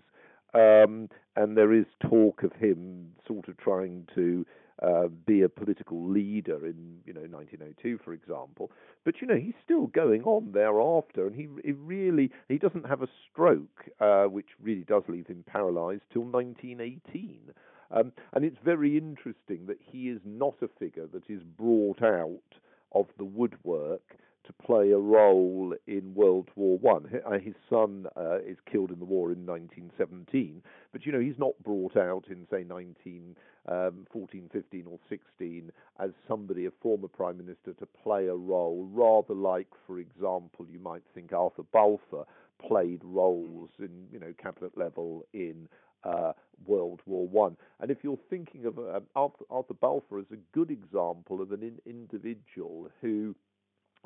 um, 0.54 1.08
and 1.36 1.56
there 1.56 1.72
is 1.72 1.86
talk 2.00 2.42
of 2.42 2.52
him 2.52 3.12
sort 3.26 3.48
of 3.48 3.56
trying 3.56 4.06
to 4.14 4.44
uh, 4.82 5.08
be 5.26 5.42
a 5.42 5.48
political 5.48 6.08
leader 6.08 6.66
in 6.66 6.98
you 7.06 7.12
know 7.12 7.20
1902, 7.20 8.00
for 8.04 8.12
example. 8.12 8.70
But 9.04 9.20
you 9.20 9.26
know 9.26 9.36
he's 9.36 9.54
still 9.64 9.86
going 9.86 10.22
on 10.24 10.52
thereafter, 10.52 11.26
and 11.26 11.36
he, 11.36 11.48
he 11.64 11.72
really 11.72 12.30
he 12.48 12.58
doesn't 12.58 12.86
have 12.88 13.02
a 13.02 13.08
stroke, 13.30 13.88
uh, 14.00 14.24
which 14.24 14.48
really 14.60 14.84
does 14.84 15.04
leave 15.08 15.26
him 15.26 15.44
paralysed 15.46 16.04
till 16.12 16.22
1918. 16.22 17.52
Um, 17.92 18.12
and 18.32 18.44
it's 18.44 18.56
very 18.64 18.96
interesting 18.96 19.66
that 19.66 19.78
he 19.80 20.08
is 20.08 20.20
not 20.24 20.54
a 20.62 20.68
figure 20.78 21.06
that 21.12 21.28
is 21.28 21.42
brought 21.42 22.02
out 22.02 22.40
of 22.94 23.06
the 23.18 23.24
woodwork 23.24 24.16
to 24.46 24.52
play 24.52 24.90
a 24.90 24.98
role 24.98 25.74
in 25.86 26.14
World 26.14 26.48
War 26.56 26.78
One. 26.78 27.08
Uh, 27.24 27.38
his 27.38 27.54
son 27.70 28.06
uh, 28.16 28.38
is 28.38 28.56
killed 28.70 28.90
in 28.90 28.98
the 28.98 29.04
war 29.04 29.30
in 29.30 29.46
1917, 29.46 30.62
but 30.92 31.06
you 31.06 31.12
know 31.12 31.20
he's 31.20 31.38
not 31.38 31.52
brought 31.62 31.96
out 31.96 32.24
in 32.28 32.46
say 32.50 32.64
1914, 32.64 33.36
um, 33.68 34.48
15, 34.52 34.86
or 34.86 34.98
16 35.08 35.70
as 36.00 36.10
somebody, 36.26 36.66
a 36.66 36.70
former 36.82 37.08
prime 37.08 37.38
minister, 37.38 37.72
to 37.74 37.86
play 38.02 38.26
a 38.26 38.34
role. 38.34 38.88
Rather 38.92 39.34
like, 39.34 39.68
for 39.86 39.98
example, 39.98 40.66
you 40.70 40.80
might 40.80 41.02
think 41.14 41.32
Arthur 41.32 41.64
Balfour 41.72 42.26
played 42.66 43.00
roles 43.04 43.70
in 43.78 44.06
you 44.12 44.18
know 44.18 44.32
cabinet 44.42 44.76
level 44.76 45.24
in 45.32 45.68
uh, 46.04 46.32
World 46.66 47.00
War 47.06 47.26
One. 47.28 47.56
And 47.80 47.90
if 47.90 47.98
you're 48.02 48.18
thinking 48.30 48.66
of 48.66 48.78
uh, 48.78 49.00
Arthur, 49.14 49.44
Arthur, 49.50 49.74
Balfour 49.74 50.18
as 50.20 50.26
a 50.32 50.36
good 50.52 50.70
example 50.70 51.40
of 51.40 51.52
an 51.52 51.62
in- 51.62 51.80
individual 51.86 52.88
who 53.00 53.34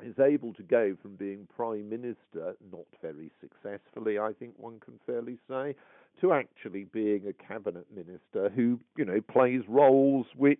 is 0.03 0.19
able 0.19 0.53
to 0.53 0.63
go 0.63 0.95
from 1.01 1.15
being 1.15 1.47
prime 1.55 1.89
minister, 1.89 2.55
not 2.71 2.85
very 3.01 3.31
successfully, 3.41 4.19
I 4.19 4.31
think 4.33 4.53
one 4.57 4.79
can 4.79 4.99
fairly 5.05 5.37
say, 5.49 5.75
to 6.21 6.33
actually 6.33 6.85
being 6.85 7.27
a 7.27 7.33
cabinet 7.33 7.87
minister 7.95 8.49
who, 8.55 8.79
you 8.95 9.05
know, 9.05 9.21
plays 9.21 9.61
roles 9.67 10.25
which 10.35 10.59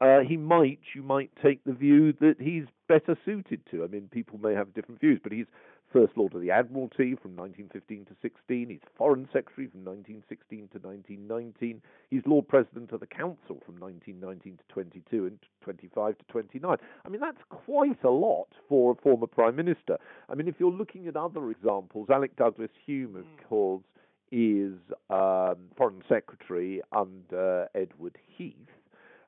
uh, 0.00 0.20
he 0.20 0.36
might, 0.36 0.78
you 0.94 1.02
might 1.02 1.30
take 1.42 1.62
the 1.64 1.72
view 1.72 2.12
that 2.20 2.36
he's 2.40 2.64
better 2.88 3.16
suited 3.24 3.60
to. 3.70 3.84
I 3.84 3.88
mean, 3.88 4.08
people 4.12 4.38
may 4.38 4.54
have 4.54 4.74
different 4.74 5.00
views, 5.00 5.18
but 5.22 5.32
he's 5.32 5.46
First 5.92 6.12
Lord 6.16 6.34
of 6.34 6.42
the 6.42 6.50
Admiralty 6.50 7.14
from 7.14 7.34
1915 7.34 8.06
to 8.06 8.16
16. 8.20 8.68
He's 8.68 8.80
Foreign 8.96 9.26
Secretary 9.32 9.68
from 9.68 9.84
1916 9.84 10.68
to 10.72 10.78
1919. 10.78 11.80
He's 12.10 12.22
Lord 12.26 12.46
President 12.46 12.92
of 12.92 13.00
the 13.00 13.06
Council 13.06 13.62
from 13.64 13.80
1919 13.80 14.58
to 14.58 14.62
22 14.68 15.26
and 15.26 15.38
25 15.62 16.18
to 16.18 16.24
29. 16.24 16.76
I 17.04 17.08
mean, 17.08 17.20
that's 17.20 17.42
quite 17.48 18.02
a 18.04 18.10
lot 18.10 18.48
for 18.68 18.92
a 18.92 18.94
former 18.96 19.26
Prime 19.26 19.56
Minister. 19.56 19.98
I 20.28 20.34
mean, 20.34 20.48
if 20.48 20.56
you're 20.58 20.70
looking 20.70 21.08
at 21.08 21.16
other 21.16 21.50
examples, 21.50 22.08
Alec 22.10 22.36
Douglas 22.36 22.70
Home, 22.86 23.16
of 23.16 23.24
hmm. 23.24 23.48
course, 23.48 23.84
is 24.30 24.74
um, 25.08 25.56
Foreign 25.76 26.02
Secretary 26.08 26.82
under 26.92 27.66
Edward 27.74 28.18
Heath. 28.36 28.54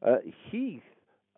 Uh, 0.07 0.16
Heath 0.51 0.83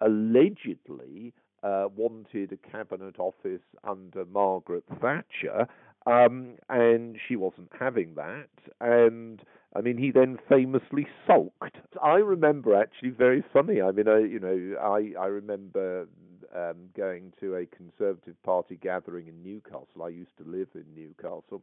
allegedly 0.00 1.32
uh, 1.62 1.88
wanted 1.94 2.52
a 2.52 2.56
cabinet 2.70 3.18
office 3.18 3.62
under 3.84 4.24
Margaret 4.24 4.84
Thatcher, 5.00 5.66
um, 6.06 6.54
and 6.68 7.16
she 7.28 7.36
wasn't 7.36 7.70
having 7.78 8.14
that. 8.16 8.48
And 8.80 9.40
I 9.74 9.80
mean, 9.80 9.96
he 9.96 10.10
then 10.10 10.38
famously 10.48 11.06
sulked. 11.26 11.76
I 12.02 12.16
remember 12.16 12.74
actually 12.80 13.10
very 13.10 13.44
funny. 13.52 13.80
I 13.80 13.90
mean, 13.92 14.08
I, 14.08 14.18
you 14.18 14.40
know, 14.40 14.76
I 14.80 15.12
I 15.20 15.26
remember 15.26 16.06
um, 16.54 16.76
going 16.96 17.32
to 17.40 17.56
a 17.56 17.66
Conservative 17.66 18.40
Party 18.42 18.78
gathering 18.80 19.28
in 19.28 19.42
Newcastle. 19.42 20.02
I 20.02 20.08
used 20.08 20.36
to 20.38 20.44
live 20.44 20.68
in 20.74 20.84
Newcastle, 20.94 21.62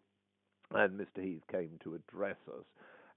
and 0.73 0.99
Mr. 0.99 1.23
Heath 1.23 1.43
came 1.51 1.71
to 1.83 1.95
address 1.95 2.37
us 2.47 2.65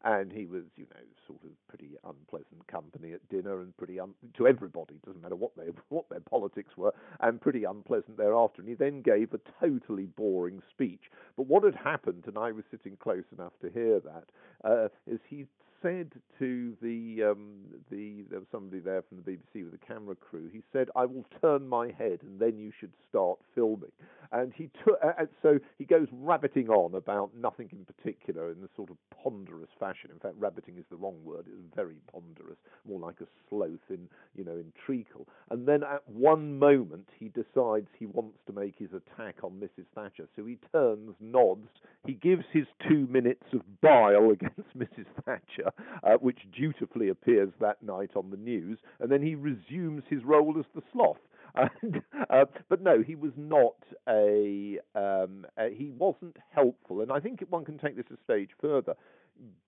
and 0.05 0.33
he 0.33 0.47
was, 0.47 0.65
you 0.77 0.87
know, 0.95 1.01
sort 1.27 1.41
of 1.45 1.51
pretty 1.69 1.97
unpleasant 2.05 2.67
company 2.69 3.13
at 3.13 3.29
dinner, 3.29 3.61
and 3.61 3.77
pretty 3.77 4.01
un- 4.01 4.15
to 4.37 4.47
everybody. 4.47 4.95
Doesn't 5.05 5.23
matter 5.23 5.37
what 5.37 5.53
they 5.57 5.67
what 5.89 6.09
their 6.11 6.21
politics 6.21 6.77
were, 6.77 6.93
and 7.21 7.41
pretty 7.41 7.65
unpleasant 7.65 8.17
thereafter. 8.17 8.63
And 8.63 8.69
he 8.69 8.75
then 8.75 9.03
gave 9.03 9.33
a 9.35 9.41
totally 9.61 10.07
boring 10.07 10.63
speech. 10.71 11.11
But 11.37 11.47
what 11.47 11.65
had 11.65 11.77
happened, 11.77 12.25
and 12.27 12.39
I 12.39 12.53
was 12.53 12.65
sitting 12.71 12.97
close 12.97 13.25
enough 13.37 13.53
to 13.63 13.71
hear 13.71 14.01
that, 14.01 14.25
uh, 14.65 14.89
is 15.07 15.21
he 15.29 15.47
said 15.83 16.13
to 16.39 16.77
the 16.81 17.31
um, 17.31 17.59
the 17.91 18.25
there 18.31 18.39
was 18.39 18.49
somebody 18.53 18.81
there 18.81 19.03
from 19.03 19.19
the 19.19 19.33
BBC 19.33 19.65
with 19.65 19.75
a 19.75 19.87
camera 19.87 20.15
crew. 20.15 20.49
He 20.53 20.63
said, 20.73 20.89
"I 20.97 21.05
will 21.05 21.25
turn 21.41 21.69
my 21.69 21.91
head, 21.91 22.21
and 22.23 22.39
then 22.39 22.59
you 22.59 22.73
should 22.79 22.93
start 23.09 23.39
filming." 23.55 23.93
And 24.31 24.53
he 24.55 24.71
took, 24.85 24.99
uh, 25.05 25.27
so 25.43 25.59
he 25.79 25.85
goes 25.85 26.07
rabbiting 26.11 26.71
on 26.71 26.95
about 26.95 27.31
nothing 27.37 27.69
in 27.73 27.85
particular 27.85 28.51
in 28.51 28.59
a 28.65 28.69
sort 28.77 28.91
of 28.91 28.97
ponderous 29.23 29.69
fashion. 29.79 30.11
In 30.13 30.19
fact, 30.19 30.35
rabbiting 30.39 30.79
is 30.79 30.85
the 30.91 30.97
wrong 30.97 31.17
word; 31.25 31.45
it's 31.47 31.75
very 31.75 31.97
ponderous, 32.11 32.59
more 32.89 33.01
like 33.01 33.21
a 33.21 33.27
sloth 33.49 33.91
in 33.91 34.09
you 34.35 34.45
know 34.45 34.53
in 34.53 34.73
treacle. 34.87 35.27
And 35.51 35.67
then 35.67 35.83
at 35.83 36.09
one 36.09 36.59
moment, 36.59 37.09
he 37.19 37.29
decides 37.29 37.89
he 37.99 38.07
wants 38.07 38.39
to 38.47 38.53
make 38.53 38.75
his 38.79 38.91
attack 38.91 39.37
on 39.43 39.61
Mrs. 39.61 39.87
Thatcher. 39.95 40.29
So 40.37 40.45
he 40.45 40.59
turns, 40.73 41.15
nods, 41.21 41.69
he 42.07 42.15
gives 42.15 42.45
his 42.53 42.67
two 42.89 43.07
minutes 43.09 43.45
of 43.53 43.61
bile 43.81 44.31
against 44.33 44.77
Mrs. 44.77 45.07
Thatcher 45.25 45.72
uh, 46.05 46.15
which 46.21 46.41
dutifully 46.57 47.09
appears 47.09 47.51
that 47.61 47.83
night 47.83 48.11
on 48.17 48.31
the 48.31 48.37
news, 48.37 48.79
and 49.01 49.11
then 49.11 49.23
he 49.23 49.35
resumes 49.35 50.03
his 50.09 50.25
role 50.25 50.57
as 50.59 50.67
the 50.75 50.83
sloth. 50.93 51.19
And, 51.83 52.01
uh, 52.31 52.47
but 52.71 52.81
no, 52.81 53.03
he 53.03 53.15
was 53.15 53.33
not 53.37 53.77
a, 54.09 54.79
um, 54.95 55.45
uh, 55.59 55.67
he 55.67 55.91
wasn't 55.91 56.39
helpful, 56.51 57.03
and 57.03 57.13
I 57.13 57.21
think 57.21 57.45
one 57.51 57.67
can 57.67 57.77
take 57.77 57.95
this 57.95 58.07
a 58.11 58.17
stage 58.25 58.49
further. 58.59 58.95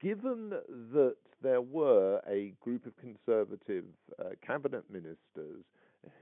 Given 0.00 0.54
that 0.94 1.16
there 1.42 1.60
were 1.60 2.22
a 2.26 2.54
group 2.62 2.86
of 2.86 2.92
conservative 2.96 3.84
uh, 4.18 4.30
cabinet 4.46 4.84
ministers 4.90 5.64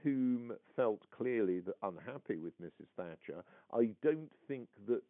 whom 0.03 0.51
felt 0.75 1.01
clearly 1.17 1.61
unhappy 1.81 2.37
with 2.37 2.53
Mrs. 2.61 2.87
Thatcher, 2.97 3.43
I 3.73 3.89
don't 4.01 4.31
think 4.47 4.67
that 4.87 5.03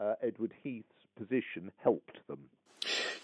uh, 0.00 0.14
Edward 0.22 0.52
Heath's 0.62 1.06
position 1.16 1.70
helped 1.82 2.18
them. 2.26 2.40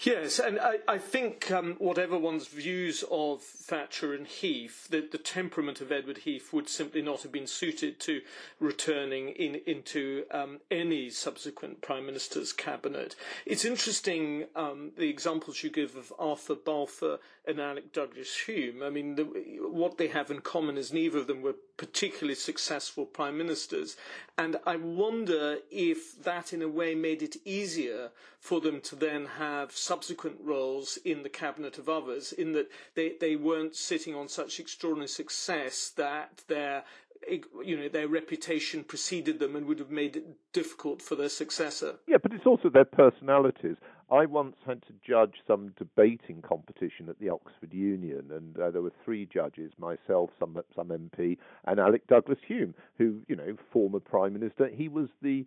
Yes, 0.07 0.39
and 0.39 0.61
I, 0.61 0.79
I 0.87 0.99
think 0.99 1.51
um, 1.51 1.75
whatever 1.81 2.17
one's 2.17 2.47
views 2.47 3.03
of 3.11 3.43
Thatcher 3.43 4.15
and 4.15 4.25
Heath, 4.25 4.87
the, 4.89 5.01
the, 5.01 5.19
temperament 5.19 5.81
of 5.81 5.91
Edward 5.91 6.19
Heath 6.19 6.53
would 6.53 6.69
simply 6.69 7.03
not 7.03 7.25
have 7.25 7.33
been 7.33 7.49
suited 7.49 7.99
to 8.01 8.21
returning 8.61 9.31
in, 9.31 9.61
into 9.67 10.23
um, 10.31 10.61
any 10.71 11.11
subsequent 11.11 11.81
Prime 11.81 12.07
Minister's 12.07 12.53
cabinet. 12.53 13.17
It's 13.45 13.65
interesting 13.65 14.45
um, 14.55 14.93
the 14.97 15.09
examples 15.09 15.65
you 15.65 15.71
give 15.71 15.97
of 15.97 16.13
Arthur 16.21 16.55
Balfour 16.55 17.19
and 17.47 17.61
Alec 17.61 17.93
Douglas 17.93 18.45
Home. 18.47 18.83
I 18.83 18.91
mean, 18.91 19.15
the, 19.15 19.25
what 19.61 19.99
they 19.99 20.09
have 20.09 20.31
in 20.31 20.41
common 20.41 20.77
is 20.77 20.93
neither 20.93 21.19
of 21.19 21.27
them 21.27 21.43
were 21.43 21.55
particularly 21.77 22.35
successful 22.35 23.07
prime 23.07 23.39
ministers. 23.39 23.97
And 24.37 24.57
I 24.67 24.77
wonder 24.77 25.59
if 25.71 26.23
that, 26.25 26.53
in 26.53 26.63
a 26.63 26.69
way, 26.69 26.95
made 26.95 27.23
it 27.23 27.37
easier 27.45 28.11
for 28.41 28.61
them 28.61 28.81
to 28.83 28.97
then 28.97 29.27
have 29.39 29.73
subsequent 29.73 30.39
roles 30.43 30.99
in 31.05 31.23
the 31.23 31.29
cabinet 31.29 31.79
of 31.79 31.89
others, 31.89 32.33
in 32.33 32.53
that 32.53 32.71
they, 32.95 33.15
they 33.21 33.37
weren't 33.37 33.77
sitting 33.77 34.15
on 34.15 34.29
such 34.29 34.59
extraordinary 34.59 35.09
success 35.09 35.93
that 35.97 36.43
their 36.49 36.85
you 37.65 37.77
know, 37.77 37.89
their 37.89 38.09
reputation 38.09 38.85
preceded 38.85 39.39
them 39.39 39.57
and 39.57 39.67
would 39.67 39.79
have 39.79 39.91
made 39.91 40.17
it 40.17 40.25
difficult 40.53 41.03
for 41.03 41.15
their 41.17 41.29
successor. 41.29 41.97
Yeah, 42.07 42.19
but 42.23 42.33
it's 42.33 42.47
also 42.47 42.69
their 42.69 42.85
personalities. 42.85 43.77
I 44.11 44.27
once 44.27 44.57
had 44.65 44.83
to 44.83 44.93
judge 45.07 45.35
some 45.47 45.75
debating 45.77 46.41
competition 46.43 47.09
at 47.09 47.19
the 47.19 47.29
Oxford 47.29 47.73
Union, 47.73 48.31
and 48.31 48.59
uh, 48.59 48.71
there 48.71 48.83
were 48.83 48.93
three 49.05 49.27
judges: 49.27 49.73
myself, 49.79 50.31
some 50.39 50.57
some 50.75 50.89
MP, 50.89 51.39
and 51.65 51.81
Alec 51.81 52.07
Douglas 52.07 52.39
Home, 52.49 52.75
who, 52.99 53.21
you 53.27 53.35
know, 53.35 53.57
former 53.73 54.01
prime 54.01 54.35
minister. 54.35 54.69
He 54.69 54.89
was 54.89 55.09
the 55.23 55.45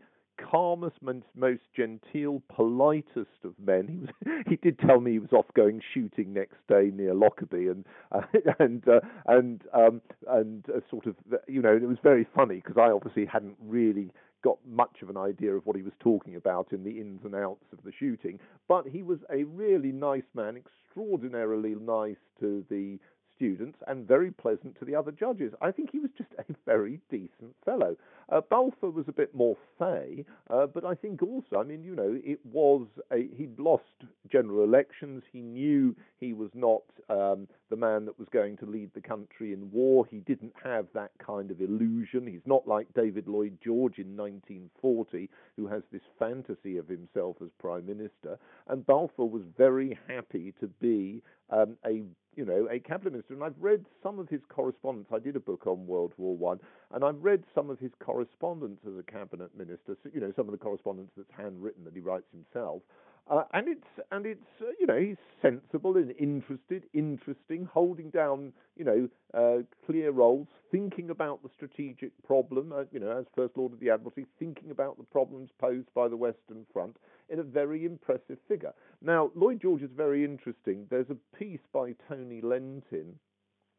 calmest, 0.51 0.97
most 1.01 1.61
genteel, 1.75 2.41
politest 2.49 3.43
of 3.43 3.53
men. 3.63 3.87
He 3.87 3.97
was. 3.97 4.09
He 4.47 4.55
did 4.55 4.79
tell 4.79 4.99
me 4.99 5.11
he 5.11 5.19
was 5.19 5.31
off 5.31 5.45
going 5.55 5.79
shooting 5.93 6.33
next 6.33 6.55
day 6.67 6.91
near 6.93 7.13
Lockerbie, 7.13 7.67
and 7.67 7.85
uh, 8.11 8.21
and 8.59 8.87
uh, 8.87 8.99
and 9.27 9.61
um, 9.73 10.01
and 10.27 10.65
uh, 10.69 10.79
sort 10.89 11.05
of, 11.05 11.15
you 11.47 11.61
know, 11.61 11.75
it 11.75 11.87
was 11.87 11.97
very 12.01 12.27
funny 12.35 12.55
because 12.55 12.77
I 12.77 12.89
obviously 12.91 13.25
hadn't 13.25 13.57
really 13.63 14.11
got 14.41 14.57
much 14.65 15.01
of 15.01 15.09
an 15.09 15.17
idea 15.17 15.53
of 15.53 15.65
what 15.65 15.75
he 15.75 15.81
was 15.81 15.93
talking 15.99 16.35
about 16.35 16.71
in 16.71 16.83
the 16.83 16.99
ins 16.99 17.23
and 17.23 17.35
outs 17.35 17.65
of 17.73 17.83
the 17.83 17.91
shooting. 17.91 18.39
But 18.67 18.87
he 18.87 19.03
was 19.03 19.19
a 19.31 19.43
really 19.43 19.91
nice 19.91 20.23
man, 20.33 20.57
extraordinarily 20.57 21.75
nice 21.75 22.17
to 22.39 22.65
the 22.69 22.99
students 23.39 23.79
and 23.87 24.05
very 24.05 24.31
pleasant 24.31 24.77
to 24.77 24.85
the 24.85 24.93
other 24.95 25.11
judges. 25.11 25.53
I 25.61 25.71
think 25.71 25.89
he 25.91 25.99
was 25.99 26.11
just 26.17 26.29
a 26.37 26.43
very 26.65 26.99
decent 27.09 27.55
fellow. 27.63 27.95
Uh, 28.29 28.41
Balfour 28.49 28.91
was 28.91 29.05
a 29.07 29.13
bit 29.13 29.33
more 29.33 29.57
fey, 29.79 30.25
uh, 30.49 30.67
but 30.67 30.85
I 30.85 30.93
think 30.93 31.23
also, 31.23 31.57
I 31.57 31.63
mean, 31.63 31.83
you 31.83 31.95
know, 31.95 32.19
it 32.23 32.39
was 32.45 32.85
a, 33.11 33.27
he'd 33.35 33.57
lost 33.57 33.83
general 34.31 34.63
elections. 34.63 35.23
He 35.31 35.39
knew 35.39 35.95
he 36.19 36.33
was 36.33 36.51
not 36.53 36.83
um, 37.09 37.47
the 37.69 37.75
man 37.75 38.05
that 38.05 38.19
was 38.19 38.27
going 38.31 38.57
to 38.57 38.65
lead 38.65 38.91
the 38.93 39.01
country 39.01 39.53
in 39.53 39.71
war. 39.71 40.05
He 40.05 40.19
didn't 40.19 40.53
have 40.63 40.87
that 40.93 41.11
kind 41.25 41.49
of 41.49 41.61
illusion. 41.61 42.27
He's 42.27 42.45
not 42.45 42.67
like 42.67 42.87
David 42.93 43.27
Lloyd 43.27 43.57
George 43.63 43.97
in 43.97 44.15
1940, 44.15 45.29
who 45.55 45.67
has 45.67 45.81
this 45.91 46.01
fantasy 46.19 46.77
of 46.77 46.87
himself 46.87 47.37
as 47.41 47.49
prime 47.59 47.87
minister. 47.87 48.37
And 48.67 48.85
Balfour 48.85 49.29
was 49.29 49.43
very 49.57 49.97
happy 50.07 50.53
to 50.59 50.67
be 50.67 51.23
um, 51.49 51.77
a 51.85 52.03
you 52.39 52.45
know, 52.45 52.69
a 52.71 52.79
cabinet 52.79 53.11
minister. 53.11 53.33
And 53.33 53.43
I've 53.43 53.59
read 53.59 53.83
some 54.01 54.17
of 54.17 54.29
his 54.29 54.39
correspondence. 54.47 55.09
I 55.13 55.19
did 55.19 55.35
a 55.35 55.41
book 55.41 55.67
on 55.67 55.85
World 55.85 56.13
War 56.15 56.37
One, 56.37 56.57
and 56.93 57.03
I've 57.03 57.21
read 57.21 57.43
some 57.53 57.69
of 57.69 57.77
his 57.79 57.91
correspondence 57.99 58.79
as 58.87 58.93
a 58.97 59.03
cabinet 59.03 59.49
minister. 59.57 59.97
So, 60.01 60.09
you 60.13 60.21
know, 60.21 60.31
some 60.37 60.45
of 60.45 60.53
the 60.53 60.57
correspondence 60.57 61.11
that's 61.17 61.27
handwritten 61.35 61.83
that 61.83 61.93
he 61.93 61.99
writes 61.99 62.27
himself. 62.31 62.81
Uh, 63.29 63.43
and 63.53 63.67
it's 63.67 63.87
and 64.11 64.25
it's 64.25 64.41
uh, 64.59 64.65
you 64.79 64.87
know 64.87 64.97
he's 64.97 65.17
sensible 65.41 65.97
and 65.97 66.13
interested, 66.19 66.83
interesting, 66.93 67.67
holding 67.71 68.09
down 68.09 68.51
you 68.75 68.83
know 68.83 69.07
uh, 69.35 69.61
clear 69.85 70.09
roles, 70.09 70.47
thinking 70.71 71.11
about 71.11 71.43
the 71.43 71.49
strategic 71.55 72.11
problem. 72.25 72.73
Uh, 72.73 72.85
you 72.91 72.99
know, 72.99 73.19
as 73.19 73.25
First 73.35 73.55
Lord 73.55 73.71
of 73.71 73.79
the 73.79 73.91
Admiralty, 73.91 74.25
thinking 74.39 74.71
about 74.71 74.97
the 74.97 75.03
problems 75.03 75.51
posed 75.59 75.93
by 75.93 76.07
the 76.07 76.17
Western 76.17 76.65
Front 76.73 76.97
in 77.29 77.39
a 77.39 77.43
very 77.43 77.85
impressive 77.85 78.39
figure. 78.47 78.73
Now, 79.01 79.29
Lloyd 79.35 79.61
George 79.61 79.83
is 79.83 79.91
very 79.95 80.25
interesting. 80.25 80.87
There's 80.89 81.11
a 81.11 81.37
piece 81.37 81.59
by 81.71 81.93
Tony 82.07 82.41
Lentin. 82.41 83.13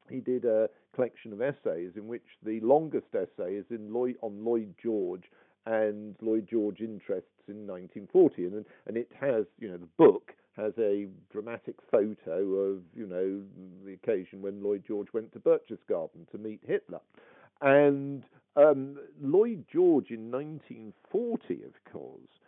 He 0.09 0.21
did 0.21 0.45
a 0.45 0.69
collection 0.95 1.33
of 1.33 1.41
essays 1.41 1.93
in 1.97 2.07
which 2.07 2.23
the 2.45 2.61
longest 2.61 3.07
essay 3.15 3.55
is 3.55 3.67
in 3.71 3.93
Lloyd, 3.93 4.17
on 4.23 4.45
Lloyd 4.45 4.75
George 4.81 5.25
and 5.67 6.17
Lloyd 6.21 6.49
George 6.51 6.81
interests 6.81 7.49
in 7.49 7.67
1940, 7.67 8.45
and 8.47 8.65
and 8.87 8.97
it 8.97 9.11
has 9.21 9.45
you 9.59 9.69
know 9.69 9.77
the 9.77 9.89
book 9.99 10.33
has 10.57 10.73
a 10.79 11.07
dramatic 11.33 11.77
photo 11.91 12.43
of 12.55 12.83
you 12.95 13.07
know 13.07 13.43
the 13.85 13.93
occasion 13.93 14.43
when 14.43 14.63
Lloyd 14.63 14.85
George 14.87 15.09
went 15.13 15.33
to 15.33 15.41
Berchtesgaden 15.41 16.31
to 16.31 16.39
meet 16.39 16.61
Hitler, 16.67 17.01
and 17.61 18.25
um, 18.57 18.99
Lloyd 19.21 19.65
George 19.73 20.11
in 20.11 20.31
1940, 20.31 21.63
of 21.65 21.93
course, 21.93 22.40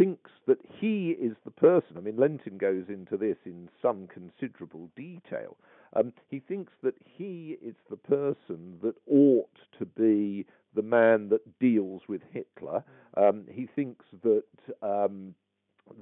thinks 0.00 0.30
that 0.46 0.56
he 0.80 1.10
is 1.10 1.36
the 1.44 1.50
person. 1.50 1.98
I 1.98 2.00
mean, 2.00 2.16
Lentin 2.16 2.56
goes 2.58 2.84
into 2.88 3.18
this 3.18 3.36
in 3.44 3.68
some 3.82 4.06
considerable 4.06 4.88
detail. 4.96 5.58
Um, 5.94 6.14
he 6.28 6.40
thinks 6.40 6.72
that 6.82 6.94
he 7.04 7.58
is 7.62 7.74
the 7.90 7.98
person 7.98 8.78
that 8.82 8.94
ought 9.06 9.58
to 9.78 9.84
be 9.84 10.46
the 10.74 10.82
man 10.82 11.28
that 11.28 11.58
deals 11.58 12.00
with 12.08 12.22
Hitler. 12.32 12.82
Um, 13.14 13.44
he 13.50 13.68
thinks 13.76 14.06
that 14.22 14.44
um, 14.80 15.34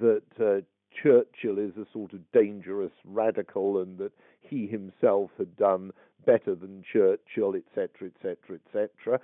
that 0.01 0.23
uh, 0.39 0.61
Churchill 1.03 1.59
is 1.59 1.77
a 1.77 1.87
sort 1.93 2.13
of 2.13 2.21
dangerous 2.33 2.93
radical, 3.05 3.81
and 3.81 3.99
that 3.99 4.13
he 4.41 4.69
himself 4.69 5.31
had 5.39 5.57
done 5.57 5.91
better 6.25 6.55
than 6.55 6.85
Churchill, 6.93 7.55
etc., 7.57 8.11
etc., 8.15 8.59
etc. 8.65 9.21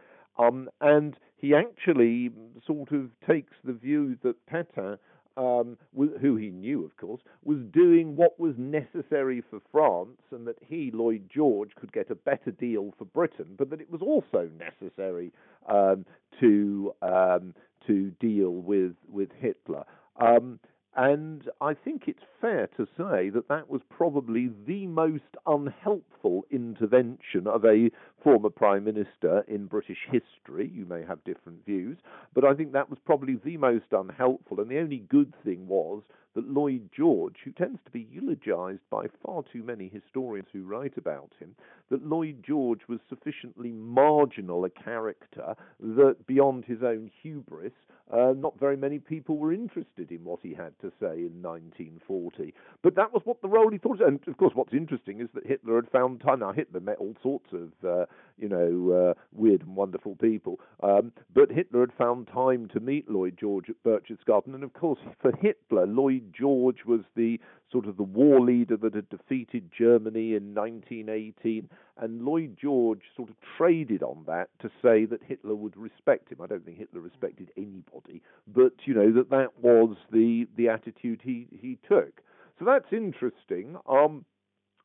and 0.80 1.14
he 1.44 1.54
actually 1.54 2.30
sort 2.66 2.90
of 2.92 3.10
takes 3.26 3.52
the 3.64 3.72
view 3.74 4.16
that 4.22 4.34
Pétain 4.46 4.96
um, 5.36 5.76
who 5.94 6.36
he 6.36 6.50
knew, 6.50 6.84
of 6.84 6.96
course, 6.96 7.20
was 7.44 7.58
doing 7.72 8.16
what 8.16 8.38
was 8.38 8.54
necessary 8.56 9.42
for 9.50 9.60
France, 9.72 10.20
and 10.30 10.46
that 10.46 10.56
he, 10.60 10.90
Lloyd 10.94 11.28
George, 11.28 11.70
could 11.74 11.92
get 11.92 12.10
a 12.10 12.14
better 12.14 12.52
deal 12.52 12.94
for 12.96 13.04
Britain, 13.04 13.56
but 13.58 13.68
that 13.70 13.80
it 13.80 13.90
was 13.90 14.00
also 14.00 14.48
necessary 14.58 15.32
um, 15.68 16.06
to 16.40 16.94
um, 17.02 17.52
to 17.86 18.10
deal 18.20 18.50
with 18.50 18.94
with 19.10 19.28
Hitler. 19.40 19.84
Um, 20.20 20.60
and 20.96 21.50
I 21.60 21.74
think 21.74 22.04
it's 22.06 22.22
fair 22.40 22.68
to 22.76 22.86
say 22.96 23.28
that 23.30 23.48
that 23.48 23.68
was 23.68 23.80
probably 23.90 24.50
the 24.66 24.86
most 24.86 25.22
unhelpful 25.46 26.44
intervention 26.52 27.48
of 27.48 27.64
a 27.64 27.90
former 28.24 28.50
Prime 28.50 28.84
Minister 28.84 29.44
in 29.46 29.66
British 29.66 30.08
history. 30.10 30.70
You 30.74 30.86
may 30.86 31.04
have 31.04 31.22
different 31.24 31.64
views, 31.66 31.98
but 32.34 32.44
I 32.44 32.54
think 32.54 32.72
that 32.72 32.88
was 32.90 32.98
probably 33.04 33.36
the 33.44 33.58
most 33.58 33.92
unhelpful. 33.92 34.60
And 34.60 34.70
the 34.70 34.80
only 34.80 35.04
good 35.08 35.34
thing 35.44 35.68
was 35.68 36.02
that 36.34 36.48
Lloyd 36.48 36.88
George, 36.96 37.36
who 37.44 37.52
tends 37.52 37.78
to 37.84 37.90
be 37.90 38.08
eulogized 38.10 38.82
by 38.90 39.06
far 39.24 39.42
too 39.52 39.62
many 39.62 39.88
historians 39.88 40.48
who 40.52 40.64
write 40.64 40.96
about 40.96 41.30
him, 41.38 41.54
that 41.90 42.04
Lloyd 42.04 42.42
George 42.44 42.80
was 42.88 42.98
sufficiently 43.08 43.70
marginal 43.70 44.64
a 44.64 44.70
character 44.70 45.54
that 45.80 46.26
beyond 46.26 46.64
his 46.64 46.82
own 46.82 47.10
hubris, 47.22 47.72
uh, 48.12 48.34
not 48.36 48.58
very 48.58 48.76
many 48.76 48.98
people 48.98 49.38
were 49.38 49.52
interested 49.52 50.10
in 50.10 50.24
what 50.24 50.40
he 50.42 50.52
had 50.52 50.78
to 50.80 50.92
say 51.00 51.24
in 51.24 51.40
1940. 51.40 52.52
But 52.82 52.96
that 52.96 53.12
was 53.12 53.22
what 53.24 53.40
the 53.40 53.48
role 53.48 53.70
he 53.70 53.78
thought. 53.78 54.00
And 54.00 54.20
of 54.26 54.36
course, 54.36 54.52
what's 54.54 54.74
interesting 54.74 55.20
is 55.20 55.28
that 55.34 55.46
Hitler 55.46 55.76
had 55.76 55.90
found 55.90 56.20
time. 56.20 56.40
Now, 56.40 56.52
Hitler 56.52 56.80
met 56.80 56.98
all 56.98 57.14
sorts 57.22 57.50
of, 57.52 57.70
uh, 57.88 58.04
you 58.36 58.48
know, 58.48 59.10
uh, 59.10 59.20
weird 59.32 59.62
and 59.62 59.76
wonderful 59.76 60.16
people. 60.16 60.58
Um, 60.82 61.12
but 61.32 61.50
Hitler 61.50 61.80
had 61.80 61.92
found 61.96 62.28
time 62.28 62.68
to 62.72 62.80
meet 62.80 63.08
Lloyd 63.08 63.36
George 63.38 63.70
at 63.70 63.82
Berchtesgaden. 63.84 64.54
And 64.54 64.64
of 64.64 64.72
course, 64.72 64.98
for 65.22 65.32
Hitler, 65.36 65.86
Lloyd 65.86 66.32
George 66.36 66.84
was 66.86 67.02
the 67.16 67.40
sort 67.70 67.86
of 67.86 67.96
the 67.96 68.02
war 68.02 68.40
leader 68.40 68.76
that 68.76 68.94
had 68.94 69.08
defeated 69.08 69.70
Germany 69.76 70.34
in 70.34 70.54
1918, 70.54 71.68
and 71.98 72.24
Lloyd 72.24 72.56
George 72.60 73.02
sort 73.16 73.30
of 73.30 73.36
traded 73.56 74.02
on 74.02 74.24
that 74.26 74.48
to 74.60 74.70
say 74.82 75.04
that 75.06 75.22
Hitler 75.26 75.54
would 75.54 75.76
respect 75.76 76.30
him. 76.30 76.40
I 76.40 76.46
don't 76.46 76.64
think 76.64 76.78
Hitler 76.78 77.00
respected 77.00 77.50
anybody, 77.56 78.22
but 78.46 78.72
you 78.84 78.94
know 78.94 79.12
that 79.12 79.30
that 79.30 79.58
was 79.60 79.96
the 80.12 80.46
the 80.56 80.68
attitude 80.68 81.20
he 81.24 81.48
he 81.50 81.78
took. 81.88 82.20
So 82.58 82.64
that's 82.64 82.92
interesting. 82.92 83.76
Um, 83.88 84.24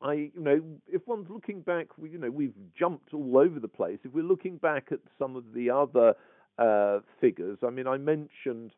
I, 0.02 0.14
you 0.14 0.32
know, 0.36 0.62
if 0.88 1.02
one's 1.08 1.30
looking 1.30 1.62
back, 1.62 1.88
you 2.02 2.18
know, 2.18 2.32
we've 2.32 2.54
jumped 2.78 3.14
all 3.14 3.38
over 3.38 3.60
the 3.60 3.68
place. 3.68 4.00
If 4.04 4.14
we're 4.14 4.24
looking 4.24 4.58
back 4.58 4.88
at 4.92 5.00
some 5.18 5.36
of 5.36 5.54
the 5.54 5.70
other 5.70 6.14
uh, 6.58 7.00
figures, 7.20 7.60
I 7.66 7.70
mean, 7.70 7.88
I 7.88 7.98
mentioned 7.98 8.72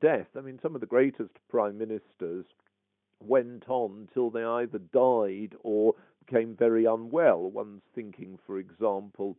death. 0.00 0.26
I 0.36 0.40
mean, 0.40 0.58
some 0.62 0.74
of 0.74 0.80
the 0.80 0.86
greatest 0.86 1.30
prime 1.48 1.78
ministers 1.78 2.46
went 3.22 3.68
on 3.68 4.08
till 4.12 4.30
they 4.30 4.42
either 4.42 4.78
died 4.78 5.54
or 5.62 5.94
became 6.26 6.56
very 6.56 6.84
unwell. 6.84 7.50
One's 7.50 7.82
thinking, 7.94 8.38
for 8.46 8.58
example, 8.58 9.36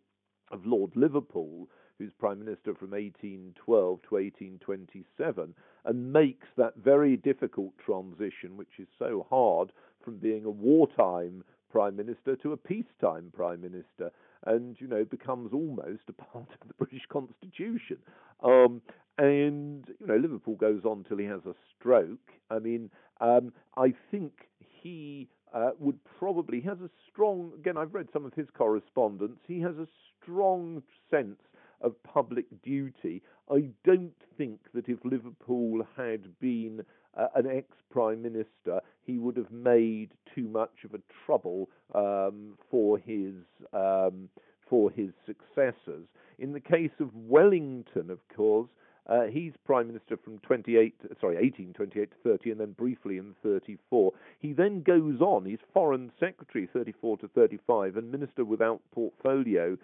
of 0.52 0.66
Lord 0.66 0.92
Liverpool, 0.96 1.68
who's 1.98 2.12
Prime 2.20 2.40
Minister 2.40 2.74
from 2.74 2.92
1812 2.92 4.02
to 4.10 4.16
1827, 4.16 5.54
and 5.86 6.14
makes 6.14 6.48
that 6.58 6.76
very 6.78 7.16
difficult 7.16 7.74
transition, 7.84 8.58
which 8.58 8.80
is 8.80 8.88
so 8.98 9.26
hard, 9.30 9.72
from 10.04 10.18
being 10.18 10.46
a 10.46 10.50
wartime 10.50 11.44
Prime 11.72 11.96
Minister 11.96 12.36
to 12.38 12.52
a 12.52 12.58
peacetime 12.58 13.32
Prime 13.34 13.62
Minister, 13.62 14.12
and, 14.46 14.76
you 14.80 14.88
know, 14.88 15.06
becomes 15.06 15.54
almost 15.54 16.04
a 16.10 16.14
part 16.32 16.50
of 16.62 16.68
the 16.68 16.74
British 16.74 17.06
Constitution. 17.10 17.98
Um, 18.44 18.82
and, 19.18 19.86
you 20.00 20.08
know, 20.08 20.18
Liverpool 20.18 20.56
goes 20.56 20.84
on 20.84 21.06
till 21.08 21.18
he 21.18 21.26
has 21.26 21.42
a 21.46 21.54
stroke. 21.78 22.32
I 22.50 22.60
mean, 22.60 22.90
um, 23.22 23.54
I 23.78 23.94
think 24.10 24.34
he 24.60 25.30
uh, 25.54 25.72
would 25.80 26.00
probably 26.20 26.60
he 26.60 26.68
has 26.68 26.80
a 26.80 26.90
strong. 27.10 27.52
Again, 27.60 27.78
I've 27.78 27.94
read 27.94 28.08
some 28.12 28.26
of 28.26 28.34
his 28.34 28.48
correspondence. 28.58 29.40
He 29.48 29.60
has 29.62 29.76
a 29.78 29.88
strong 30.22 30.82
sense 31.10 31.40
of 31.84 32.02
public 32.04 32.46
duty. 32.64 33.22
I 33.52 33.66
don't 33.84 34.14
think 34.38 34.60
that 34.74 34.88
if 34.88 35.00
Liverpool 35.04 35.86
had 35.98 36.40
been 36.40 36.84
uh, 37.18 37.28
an 37.36 37.48
ex 37.48 37.68
prime 37.90 38.22
minister, 38.22 38.82
he 39.06 39.18
would 39.18 39.38
have 39.38 39.52
made 39.52 40.12
too 40.34 40.48
much 40.48 40.84
of 40.86 40.94
a 40.94 41.02
trouble 41.26 41.70
um, 41.94 42.58
for 42.70 42.98
his 42.98 43.36
um, 43.74 44.30
for 44.70 44.90
his 44.90 45.10
successors. 45.26 46.08
In 46.40 46.54
the 46.54 46.60
case 46.60 46.92
of 47.00 47.14
Wellington, 47.14 48.10
of 48.10 48.20
course, 48.36 48.70
uh, 49.08 49.24
he's 49.24 49.52
prime 49.66 49.88
minister 49.88 50.16
from 50.24 50.40
28, 50.40 50.96
sorry, 51.20 51.36
1828 51.36 52.12
to 52.12 52.18
30, 52.24 52.52
and 52.52 52.60
then 52.60 52.72
briefly 52.72 53.18
in 53.18 53.36
34. 53.44 54.14
He 54.40 54.54
then 54.54 54.82
goes 54.82 55.20
on. 55.20 55.46
He's 55.46 55.60
foreign 55.74 56.12
secretary 56.20 56.70
34 56.72 57.18
to 57.18 57.28
35, 57.28 57.98
and 57.98 58.12
minister 58.12 58.46
without 58.46 58.80
portfolio 58.94 59.78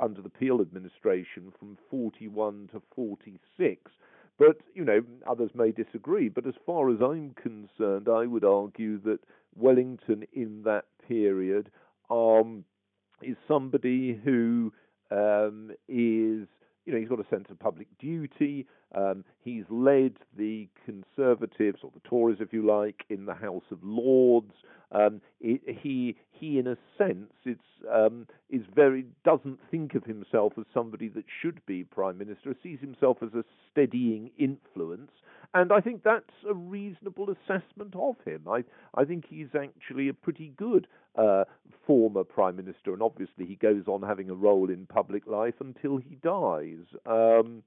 under 0.00 0.22
the 0.22 0.30
Peel 0.30 0.60
administration 0.60 1.52
from 1.58 1.76
41 1.90 2.70
to 2.72 2.82
46. 2.94 3.90
But, 4.38 4.58
you 4.74 4.84
know, 4.84 5.02
others 5.26 5.50
may 5.54 5.72
disagree. 5.72 6.28
But 6.28 6.46
as 6.46 6.54
far 6.64 6.90
as 6.90 7.00
I'm 7.00 7.34
concerned, 7.34 8.08
I 8.08 8.26
would 8.26 8.44
argue 8.44 9.00
that 9.02 9.20
Wellington 9.54 10.24
in 10.32 10.62
that 10.64 10.84
period 11.08 11.70
um, 12.10 12.64
is 13.22 13.36
somebody 13.48 14.20
who 14.22 14.72
um, 15.10 15.70
is 15.88 16.46
you 16.86 16.92
know, 16.92 17.00
he's 17.00 17.08
got 17.08 17.20
a 17.20 17.28
sense 17.28 17.46
of 17.50 17.58
public 17.58 17.88
duty. 17.98 18.66
Um, 18.96 19.24
he's 19.44 19.64
led 19.68 20.14
the 20.36 20.68
Conservatives 20.84 21.80
or 21.82 21.90
the 21.94 22.08
Tories, 22.08 22.38
if 22.40 22.52
you 22.52 22.66
like, 22.66 23.04
in 23.10 23.26
the 23.26 23.34
House 23.34 23.64
of 23.70 23.78
Lords. 23.82 24.54
Um, 24.92 25.20
it, 25.40 25.60
he, 25.82 26.16
he, 26.30 26.58
in 26.58 26.66
a 26.66 26.76
sense, 26.96 27.32
it's, 27.44 27.60
um, 27.92 28.26
is 28.50 28.62
very 28.74 29.04
doesn't 29.24 29.58
think 29.70 29.94
of 29.94 30.04
himself 30.04 30.54
as 30.58 30.64
somebody 30.72 31.08
that 31.08 31.24
should 31.42 31.60
be 31.66 31.84
prime 31.84 32.16
minister. 32.16 32.54
Sees 32.62 32.80
himself 32.80 33.18
as 33.22 33.34
a 33.34 33.44
steadying 33.70 34.30
influence, 34.38 35.10
and 35.54 35.72
I 35.72 35.80
think 35.80 36.02
that's 36.02 36.24
a 36.48 36.54
reasonable 36.54 37.28
assessment 37.30 37.94
of 37.96 38.16
him. 38.24 38.46
I, 38.48 38.64
I 38.94 39.04
think 39.04 39.24
he's 39.28 39.48
actually 39.60 40.08
a 40.08 40.14
pretty 40.14 40.52
good 40.56 40.86
uh, 41.16 41.44
former 41.86 42.24
prime 42.24 42.56
minister, 42.56 42.92
and 42.92 43.02
obviously 43.02 43.44
he 43.44 43.56
goes 43.56 43.84
on 43.88 44.02
having 44.02 44.30
a 44.30 44.34
role 44.34 44.70
in 44.70 44.86
public 44.86 45.26
life 45.26 45.54
until 45.60 45.96
he 45.96 46.16
dies. 46.22 46.84
Um, 47.06 47.62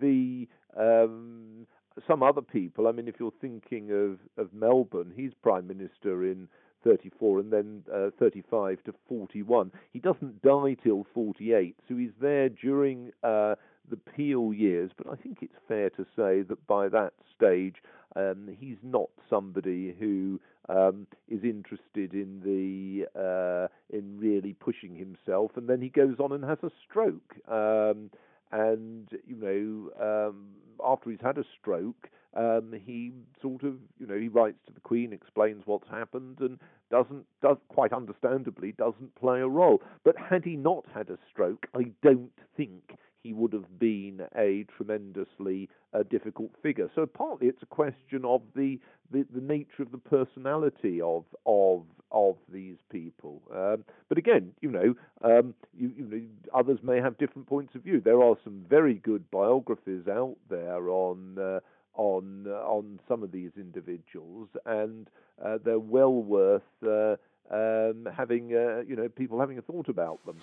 the 0.00 0.48
um, 0.76 1.66
some 2.06 2.22
other 2.22 2.42
people, 2.42 2.86
I 2.86 2.92
mean, 2.92 3.08
if 3.08 3.16
you're 3.18 3.32
thinking 3.40 3.90
of, 3.90 4.42
of 4.42 4.52
Melbourne, 4.52 5.12
he's 5.14 5.32
prime 5.42 5.66
minister 5.66 6.24
in 6.24 6.48
34 6.84 7.40
and 7.40 7.52
then 7.52 7.82
uh, 7.92 8.10
35 8.18 8.82
to 8.84 8.94
41. 9.08 9.72
He 9.92 9.98
doesn't 9.98 10.42
die 10.42 10.76
till 10.82 11.06
48, 11.12 11.76
so 11.88 11.96
he's 11.96 12.10
there 12.20 12.48
during 12.48 13.10
uh, 13.22 13.56
the 13.90 13.96
Peel 13.96 14.54
years. 14.54 14.90
But 14.96 15.08
I 15.12 15.16
think 15.16 15.38
it's 15.42 15.54
fair 15.68 15.90
to 15.90 16.04
say 16.16 16.42
that 16.42 16.66
by 16.66 16.88
that 16.88 17.12
stage, 17.36 17.76
um, 18.16 18.48
he's 18.58 18.78
not 18.82 19.10
somebody 19.28 19.94
who 19.98 20.40
um, 20.68 21.06
is 21.28 21.44
interested 21.44 22.14
in 22.14 22.40
the 22.44 23.06
uh, 23.18 23.68
in 23.94 24.18
really 24.18 24.54
pushing 24.54 24.96
himself, 24.96 25.52
and 25.56 25.68
then 25.68 25.80
he 25.80 25.88
goes 25.88 26.16
on 26.18 26.32
and 26.32 26.44
has 26.44 26.58
a 26.62 26.70
stroke. 26.88 27.34
Um, 27.48 28.10
and 28.52 29.08
you 29.26 29.36
know, 29.36 30.28
um, 30.28 30.46
after 30.84 31.10
he's 31.10 31.20
had 31.22 31.38
a 31.38 31.44
stroke, 31.60 32.08
um, 32.34 32.72
he 32.84 33.12
sort 33.42 33.62
of 33.62 33.74
you 33.98 34.06
know 34.06 34.16
he 34.18 34.28
writes 34.28 34.58
to 34.66 34.72
the 34.72 34.80
Queen, 34.80 35.12
explains 35.12 35.62
what's 35.66 35.88
happened, 35.88 36.38
and 36.40 36.58
doesn't 36.90 37.24
does 37.42 37.56
quite 37.68 37.92
understandably 37.92 38.72
doesn't 38.72 39.14
play 39.14 39.40
a 39.40 39.48
role. 39.48 39.82
But 40.04 40.16
had 40.18 40.44
he 40.44 40.56
not 40.56 40.84
had 40.94 41.10
a 41.10 41.18
stroke, 41.30 41.66
I 41.74 41.90
don't 42.02 42.32
think 42.56 42.96
he 43.22 43.32
would 43.32 43.52
have 43.52 43.78
been 43.78 44.22
a 44.36 44.64
tremendously 44.76 45.68
uh, 45.92 46.02
difficult 46.10 46.50
figure. 46.62 46.90
So 46.94 47.06
partly 47.06 47.48
it's 47.48 47.62
a 47.62 47.66
question 47.66 48.24
of 48.24 48.42
the, 48.54 48.78
the, 49.10 49.26
the 49.34 49.40
nature 49.40 49.82
of 49.82 49.92
the 49.92 49.98
personality 49.98 51.00
of 51.00 51.24
of 51.46 51.82
of 52.12 52.36
these 52.52 52.76
people. 52.90 53.40
Um, 53.54 53.84
but 54.08 54.18
again, 54.18 54.52
you 54.60 54.70
know, 54.70 54.94
um, 55.22 55.54
you, 55.78 55.92
you 55.96 56.04
know, 56.04 56.22
others 56.58 56.80
may 56.82 57.00
have 57.00 57.18
different 57.18 57.46
points 57.46 57.74
of 57.76 57.82
view. 57.82 58.00
There 58.00 58.22
are 58.22 58.36
some 58.42 58.64
very 58.68 58.94
good 58.94 59.30
biographies 59.30 60.08
out 60.08 60.36
there 60.48 60.88
on. 60.88 61.38
Uh, 61.38 61.60
on 61.94 62.46
uh, 62.48 62.52
on 62.52 63.00
some 63.08 63.24
of 63.24 63.32
these 63.32 63.50
individuals, 63.56 64.48
and 64.64 65.08
uh, 65.44 65.58
they're 65.64 65.78
well 65.78 66.12
worth 66.22 66.62
uh, 66.86 67.16
um, 67.50 68.08
having 68.16 68.54
uh, 68.54 68.82
you 68.86 68.96
know 68.96 69.08
people 69.08 69.40
having 69.40 69.58
a 69.58 69.62
thought 69.62 69.88
about 69.88 70.24
them. 70.26 70.36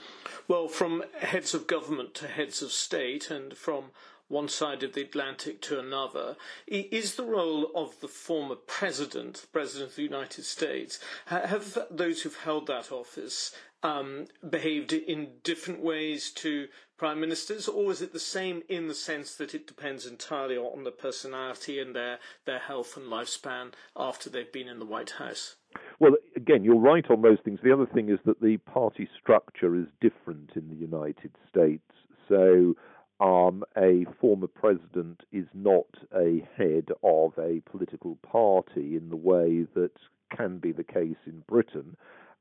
Well, 0.47 0.67
from 0.67 1.03
heads 1.19 1.53
of 1.53 1.67
government 1.67 2.13
to 2.15 2.27
heads 2.27 2.61
of 2.61 2.71
state, 2.71 3.31
and 3.31 3.55
from 3.55 3.85
one 4.27 4.47
side 4.47 4.83
of 4.83 4.93
the 4.93 5.01
Atlantic 5.01 5.61
to 5.61 5.79
another, 5.79 6.35
is 6.67 7.15
the 7.15 7.23
role 7.23 7.71
of 7.75 7.99
the 8.01 8.07
former 8.07 8.55
president, 8.55 9.35
the 9.35 9.47
president 9.47 9.91
of 9.91 9.95
the 9.95 10.03
United 10.03 10.43
States, 10.43 10.99
have 11.27 11.77
those 11.89 12.21
who've 12.21 12.37
held 12.37 12.67
that 12.67 12.91
office 12.91 13.53
um, 13.83 14.25
behaved 14.47 14.91
in 14.93 15.29
different 15.43 15.81
ways 15.81 16.31
to 16.31 16.67
prime 16.97 17.19
ministers, 17.19 17.67
or 17.67 17.91
is 17.91 18.01
it 18.01 18.11
the 18.11 18.19
same 18.19 18.63
in 18.67 18.87
the 18.87 18.95
sense 18.95 19.35
that 19.35 19.53
it 19.53 19.67
depends 19.67 20.05
entirely 20.05 20.57
on 20.57 20.83
the 20.83 20.91
personality 20.91 21.79
and 21.79 21.95
their, 21.95 22.17
their 22.45 22.59
health 22.59 22.97
and 22.97 23.05
lifespan 23.05 23.71
after 23.95 24.29
they've 24.29 24.51
been 24.51 24.67
in 24.67 24.79
the 24.79 24.85
White 24.85 25.11
House? 25.11 25.55
Well, 25.99 26.13
again, 26.35 26.63
you're 26.63 26.79
right 26.79 27.05
on 27.09 27.21
those 27.21 27.37
things. 27.45 27.59
The 27.63 27.71
other 27.73 27.85
thing 27.85 28.09
is 28.09 28.19
that 28.25 28.41
the 28.41 28.57
party 28.57 29.07
structure 29.19 29.75
is 29.75 29.85
different 30.01 30.51
in 30.55 30.69
the 30.69 30.75
United 30.75 31.31
States. 31.49 31.83
So, 32.27 32.75
um, 33.19 33.63
a 33.75 34.05
former 34.21 34.47
president 34.47 35.21
is 35.31 35.47
not 35.53 35.87
a 36.15 36.47
head 36.55 36.89
of 37.03 37.33
a 37.37 37.61
political 37.69 38.17
party 38.17 38.95
in 38.95 39.09
the 39.09 39.15
way 39.15 39.65
that 39.73 39.91
can 40.35 40.59
be 40.59 40.71
the 40.71 40.83
case 40.83 41.17
in 41.25 41.43
Britain. 41.47 41.95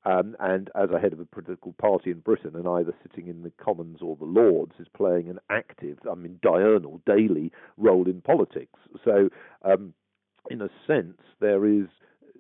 Um, 0.05 0.37
and 0.39 0.71
as 0.77 0.91
a 0.91 1.01
head 1.01 1.13
of 1.13 1.19
a 1.21 1.25
political 1.25 1.73
party 1.73 2.11
in 2.11 2.21
Britain, 2.21 2.53
and 2.55 2.69
either 2.69 2.95
sitting 3.03 3.27
in 3.27 3.43
the 3.43 3.53
Commons 3.63 3.99
or 4.01 4.15
the 4.17 4.25
Lords, 4.25 4.75
is 4.79 4.87
playing 4.97 5.29
an 5.29 5.41
active, 5.51 5.99
I 6.11 6.15
mean, 6.15 6.39
diurnal, 6.43 7.01
daily 7.07 7.51
role 7.77 8.07
in 8.07 8.21
politics. 8.21 8.79
So, 9.05 9.31
um, 9.65 9.95
in 10.49 10.63
a 10.63 10.69
sense, 10.87 11.21
there 11.41 11.67
is, 11.67 11.87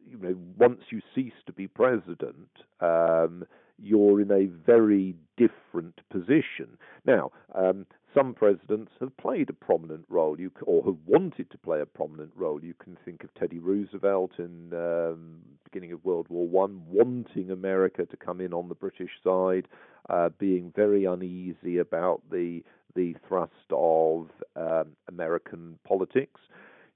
you 0.08 0.16
know, 0.16 0.36
once 0.56 0.82
you 0.90 1.00
cease 1.12 1.32
to 1.46 1.52
be 1.52 1.66
president, 1.66 2.50
um, 2.80 3.44
you're 3.82 4.20
in 4.20 4.30
a 4.30 4.46
very 4.46 5.16
different 5.36 6.00
position. 6.10 6.78
Now, 7.04 7.32
um, 7.54 7.84
some 8.16 8.32
presidents 8.32 8.92
have 9.00 9.14
played 9.18 9.50
a 9.50 9.52
prominent 9.52 10.04
role, 10.08 10.40
you, 10.40 10.50
or 10.62 10.82
have 10.84 10.96
wanted 11.06 11.50
to 11.50 11.58
play 11.58 11.80
a 11.80 11.86
prominent 11.86 12.32
role. 12.34 12.62
You 12.62 12.74
can 12.74 12.96
think 13.04 13.22
of 13.24 13.34
Teddy 13.34 13.58
Roosevelt 13.58 14.32
in 14.38 14.72
um, 14.72 15.42
beginning 15.64 15.92
of 15.92 16.04
World 16.04 16.26
War 16.30 16.46
One, 16.46 16.82
wanting 16.88 17.50
America 17.50 18.06
to 18.06 18.16
come 18.16 18.40
in 18.40 18.54
on 18.54 18.68
the 18.68 18.74
British 18.74 19.10
side, 19.22 19.68
uh, 20.08 20.30
being 20.38 20.72
very 20.74 21.04
uneasy 21.04 21.78
about 21.78 22.22
the 22.30 22.62
the 22.94 23.14
thrust 23.28 23.52
of 23.70 24.30
um, 24.56 24.86
American 25.08 25.78
politics. 25.86 26.40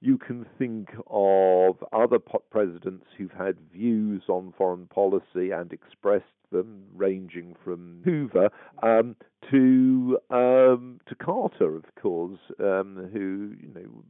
You 0.02 0.16
can 0.16 0.46
think 0.58 0.88
of 1.08 1.76
other 1.92 2.18
presidents 2.18 3.04
who've 3.16 3.32
had 3.32 3.56
views 3.72 4.22
on 4.28 4.54
foreign 4.56 4.86
policy 4.86 5.50
and 5.50 5.72
expressed 5.72 6.24
them, 6.50 6.84
ranging 6.94 7.54
from 7.62 8.00
Hoover 8.04 8.48
um, 8.82 9.14
to 9.50 10.18
um, 10.30 11.00
to 11.06 11.14
Carter, 11.14 11.76
of 11.76 11.84
course, 12.00 12.38
um, 12.58 13.10
who 13.12 13.54
you 13.60 13.72
know 13.74 14.04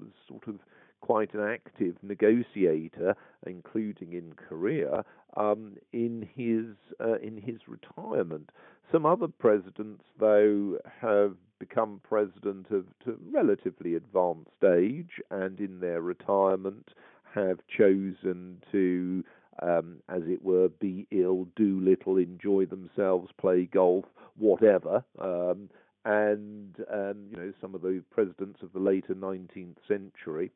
was 0.00 0.10
sort 0.28 0.46
of 0.46 0.56
quite 1.04 1.34
an 1.34 1.42
active 1.42 1.96
negotiator, 2.02 3.14
including 3.46 4.14
in 4.14 4.32
Korea, 4.48 5.04
um, 5.36 5.76
in 5.92 6.26
his 6.34 6.74
uh, 6.98 7.18
in 7.18 7.36
his 7.36 7.60
retirement. 7.68 8.48
Some 8.90 9.04
other 9.04 9.28
presidents, 9.28 10.02
though, 10.18 10.78
have 11.02 11.34
become 11.58 12.00
president 12.08 12.68
of 12.70 12.86
relatively 13.30 13.96
advanced 13.96 14.64
age, 14.64 15.20
and 15.30 15.60
in 15.60 15.80
their 15.80 16.00
retirement 16.00 16.88
have 17.34 17.58
chosen 17.76 18.62
to 18.72 19.22
um, 19.62 19.98
as 20.08 20.22
it 20.26 20.42
were, 20.42 20.68
be 20.80 21.06
ill, 21.10 21.46
do 21.54 21.80
little, 21.80 22.16
enjoy 22.16 22.64
themselves, 22.64 23.28
play 23.38 23.66
golf, 23.66 24.06
whatever. 24.38 25.04
Um, 25.20 25.68
and 26.06 26.74
um, 26.92 27.26
you 27.30 27.36
know, 27.36 27.52
some 27.60 27.74
of 27.74 27.82
the 27.82 28.02
presidents 28.10 28.60
of 28.62 28.72
the 28.72 28.80
later 28.80 29.14
19th 29.14 29.76
century 29.86 30.50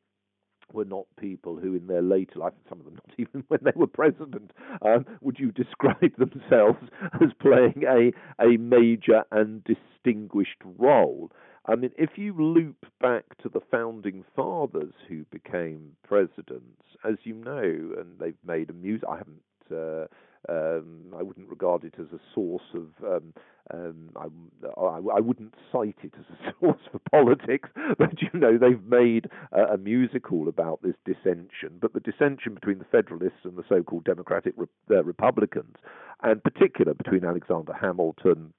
were 0.73 0.85
not 0.85 1.05
people 1.19 1.57
who, 1.57 1.75
in 1.75 1.87
their 1.87 2.01
later 2.01 2.39
life, 2.39 2.53
some 2.67 2.79
of 2.79 2.85
them 2.85 2.95
not 2.95 3.13
even 3.17 3.43
when 3.47 3.59
they 3.63 3.71
were 3.75 3.87
president, 3.87 4.51
um, 4.81 5.05
would 5.21 5.39
you 5.39 5.51
describe 5.51 6.15
themselves 6.17 6.79
as 7.21 7.29
playing 7.39 7.83
a 7.87 8.11
a 8.43 8.57
major 8.57 9.23
and 9.31 9.63
distinguished 9.63 10.61
role. 10.77 11.31
I 11.65 11.75
mean, 11.75 11.91
if 11.97 12.11
you 12.17 12.33
loop 12.33 12.85
back 12.99 13.37
to 13.43 13.49
the 13.49 13.59
founding 13.71 14.23
fathers 14.35 14.93
who 15.07 15.25
became 15.31 15.91
presidents, 16.07 16.81
as 17.03 17.15
you 17.23 17.35
know, 17.35 17.61
and 17.99 18.17
they've 18.19 18.37
made 18.45 18.69
a 18.69 18.73
music. 18.73 19.07
I 19.09 19.17
haven't 19.17 19.41
Uh, 19.71 20.07
um, 20.47 21.13
I 21.17 21.21
wouldn't 21.21 21.49
regard 21.49 21.83
it 21.83 21.95
as 21.99 22.07
a 22.13 22.19
source 22.33 22.63
of. 22.73 22.87
Um, 23.03 23.33
um, 23.71 24.09
I, 24.15 25.17
I, 25.17 25.19
wouldn't 25.19 25.53
cite 25.71 25.97
it 26.01 26.13
as 26.17 26.25
a 26.31 26.53
source 26.59 26.79
for 26.91 26.99
politics, 27.11 27.69
but 27.99 28.19
you 28.21 28.39
know 28.39 28.57
they've 28.57 28.83
made 28.83 29.29
a, 29.51 29.73
a 29.73 29.77
musical 29.77 30.47
about 30.47 30.81
this 30.81 30.95
dissension. 31.05 31.77
But 31.79 31.93
the 31.93 31.99
dissension 31.99 32.55
between 32.55 32.79
the 32.79 32.85
Federalists 32.85 33.43
and 33.43 33.57
the 33.57 33.63
so-called 33.69 34.05
Democratic 34.05 34.53
Re- 34.57 34.67
uh, 34.89 35.03
Republicans, 35.03 35.75
and 36.23 36.43
particular 36.43 36.93
between 36.93 37.25
Alexander 37.25 37.73
Hamilton 37.73 38.53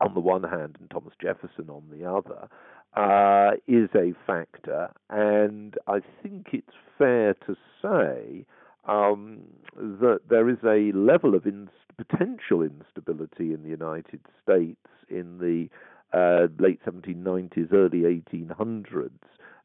on 0.00 0.14
the 0.14 0.20
one 0.20 0.42
hand 0.42 0.76
and 0.80 0.90
Thomas 0.90 1.14
Jefferson 1.22 1.70
on 1.70 1.84
the 1.90 2.04
other, 2.04 2.48
uh, 2.96 3.56
is 3.66 3.88
a 3.94 4.12
factor. 4.26 4.90
And 5.08 5.76
I 5.86 6.00
think 6.22 6.48
it's 6.52 6.74
fair 6.98 7.34
to 7.46 7.56
say 7.80 8.44
um, 8.84 9.40
that 9.76 10.20
there 10.28 10.48
is 10.48 10.58
a 10.64 10.96
level 10.96 11.34
of 11.34 11.46
inst- 11.46 11.72
potential 11.96 12.62
instability 12.62 13.52
in 13.52 13.62
the 13.62 13.68
United 13.68 14.20
States 14.42 14.88
in 15.08 15.38
the 15.38 15.68
uh, 16.16 16.48
late 16.58 16.80
1790s, 16.84 17.72
early 17.72 18.00
1800s, 18.00 19.10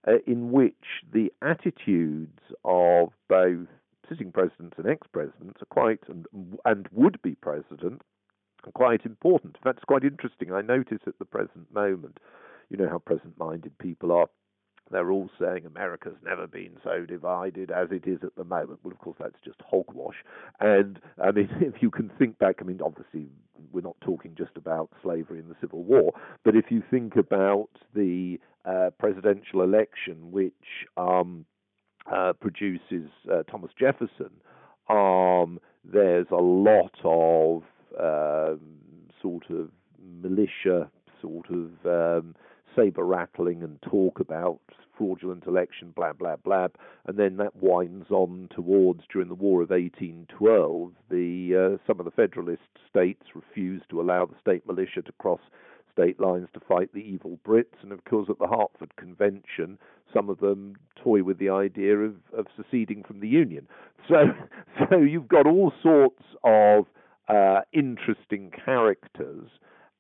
uh, 0.08 0.14
in 0.26 0.52
which 0.52 1.04
the 1.12 1.32
attitudes 1.42 2.40
of 2.64 3.10
both 3.28 3.68
sitting 4.08 4.32
presidents 4.32 4.76
and 4.78 4.88
ex-presidents 4.88 5.62
are 5.62 5.66
quite 5.66 6.00
and, 6.08 6.26
and 6.66 6.88
would-be 6.94 7.36
president 7.36 8.02
are 8.66 8.72
quite 8.72 9.06
important. 9.06 9.56
In 9.58 9.62
fact, 9.64 9.80
it's 9.80 9.86
quite 9.86 10.04
interesting. 10.04 10.54
I 10.54 10.62
notice 10.62 11.00
at 11.06 11.20
the 11.20 11.26
present 11.26 11.74
moment, 11.74 12.20
you 12.70 12.78
know 12.78 12.90
how 12.90 13.00
present-minded 13.00 13.78
people 13.80 14.12
are 14.12 14.28
they're 14.92 15.12
all 15.12 15.30
saying 15.40 15.66
America's 15.66 16.18
never 16.24 16.48
been 16.48 16.78
so 16.84 17.06
divided 17.06 17.72
as 17.72 17.90
it 17.92 18.08
is 18.08 18.20
at 18.24 18.36
the 18.36 18.44
moment. 18.44 18.80
Well, 18.84 18.94
of 18.94 19.00
course, 19.00 19.18
that's 19.20 19.40
just 19.44 19.60
hogwash. 19.70 20.16
And 20.60 21.00
I 21.22 21.32
mean, 21.32 21.50
if 21.62 21.82
you 21.82 21.92
can 21.92 22.12
think 22.18 22.38
back, 22.40 22.58
I 22.62 22.64
mean, 22.64 22.80
obviously, 22.84 23.28
we're 23.72 23.82
not 23.82 24.00
talking 24.02 24.34
just 24.38 24.56
about 24.56 24.90
slavery 25.02 25.40
in 25.40 25.50
the 25.50 25.56
Civil 25.60 25.84
War, 25.84 26.14
but 26.44 26.56
if 26.56 26.66
you 26.70 26.84
think 26.90 27.16
about 27.16 27.70
the 27.94 28.40
uh, 28.66 28.92
presidential 29.00 29.62
election, 29.62 30.32
which 30.32 30.54
um, 30.96 31.46
uh, 32.12 32.34
produces 32.34 33.10
uh, 33.32 33.44
Thomas 33.44 33.72
Jefferson, 33.78 34.32
um, 34.90 35.60
there's 35.84 36.28
a 36.32 36.36
lot 36.36 36.94
of 37.04 37.64
um, 38.00 38.60
sort 39.22 39.50
of 39.50 39.70
militia, 40.22 40.90
sort 41.22 41.48
of 41.50 41.72
um, 41.86 42.36
saber 42.78 43.04
rattling 43.04 43.64
and 43.64 43.82
talk 43.82 44.20
about 44.20 44.60
fraudulent 44.98 45.46
election, 45.46 45.92
blah, 45.96 46.14
blah, 46.14 46.36
blah. 46.38 46.68
And 47.06 47.18
then 47.18 47.38
that 47.38 47.56
winds 47.56 48.10
on 48.10 48.50
towards, 48.54 49.02
during 49.12 49.28
the 49.30 49.36
War 49.36 49.62
of 49.62 49.70
1812, 49.70 50.92
the, 51.10 51.78
uh, 51.80 51.88
some 51.88 52.00
of 52.00 52.06
the 52.06 52.12
Federalist 52.12 52.62
states 52.90 53.24
refused 53.36 53.86
to 53.90 54.02
allow 54.02 54.26
the 54.26 54.40
state 54.42 54.66
militia 54.66 55.02
to 55.04 55.12
cross 55.14 55.42
state 55.92 56.20
lines 56.20 56.48
to 56.54 56.60
fight 56.60 56.94
the 56.94 57.00
evil 57.00 57.40
Brits. 57.46 57.82
And 57.82 57.92
of 57.92 58.04
course, 58.06 58.28
at 58.30 58.40
the 58.40 58.48
Hartford 58.48 58.96
Convention, 58.98 59.80
some 60.14 60.30
of 60.30 60.40
them 60.40 60.76
toy 61.04 61.24
with 61.24 61.40
the 61.40 61.50
idea 61.50 61.98
of, 61.98 62.16
of 62.38 62.46
seceding 62.56 63.04
from 63.04 63.20
the 63.20 63.28
Union. 63.28 63.68
So, 64.08 64.26
so 64.90 64.98
you've 64.98 65.28
got 65.28 65.48
all 65.48 65.74
sorts 65.82 66.24
of 66.44 66.86
uh, 67.28 67.62
interesting 67.74 68.52
characters 68.66 69.50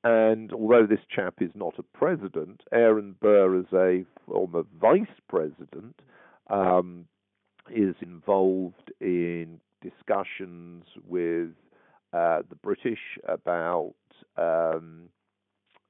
and 0.03 0.53
although 0.53 0.85
this 0.85 0.99
chap 1.13 1.35
is 1.41 1.51
not 1.55 1.79
a 1.79 1.83
president, 1.83 2.61
Aaron 2.71 3.15
Burr, 3.19 3.59
as 3.59 3.65
a 3.73 4.05
former 4.25 4.63
vice 4.79 5.01
president, 5.27 5.99
um, 6.49 7.05
is 7.69 7.95
involved 8.01 8.91
in 9.01 9.59
discussions 9.81 10.85
with 11.07 11.49
uh, 12.13 12.41
the 12.49 12.55
British 12.61 13.17
about 13.27 13.95
um, 14.37 15.09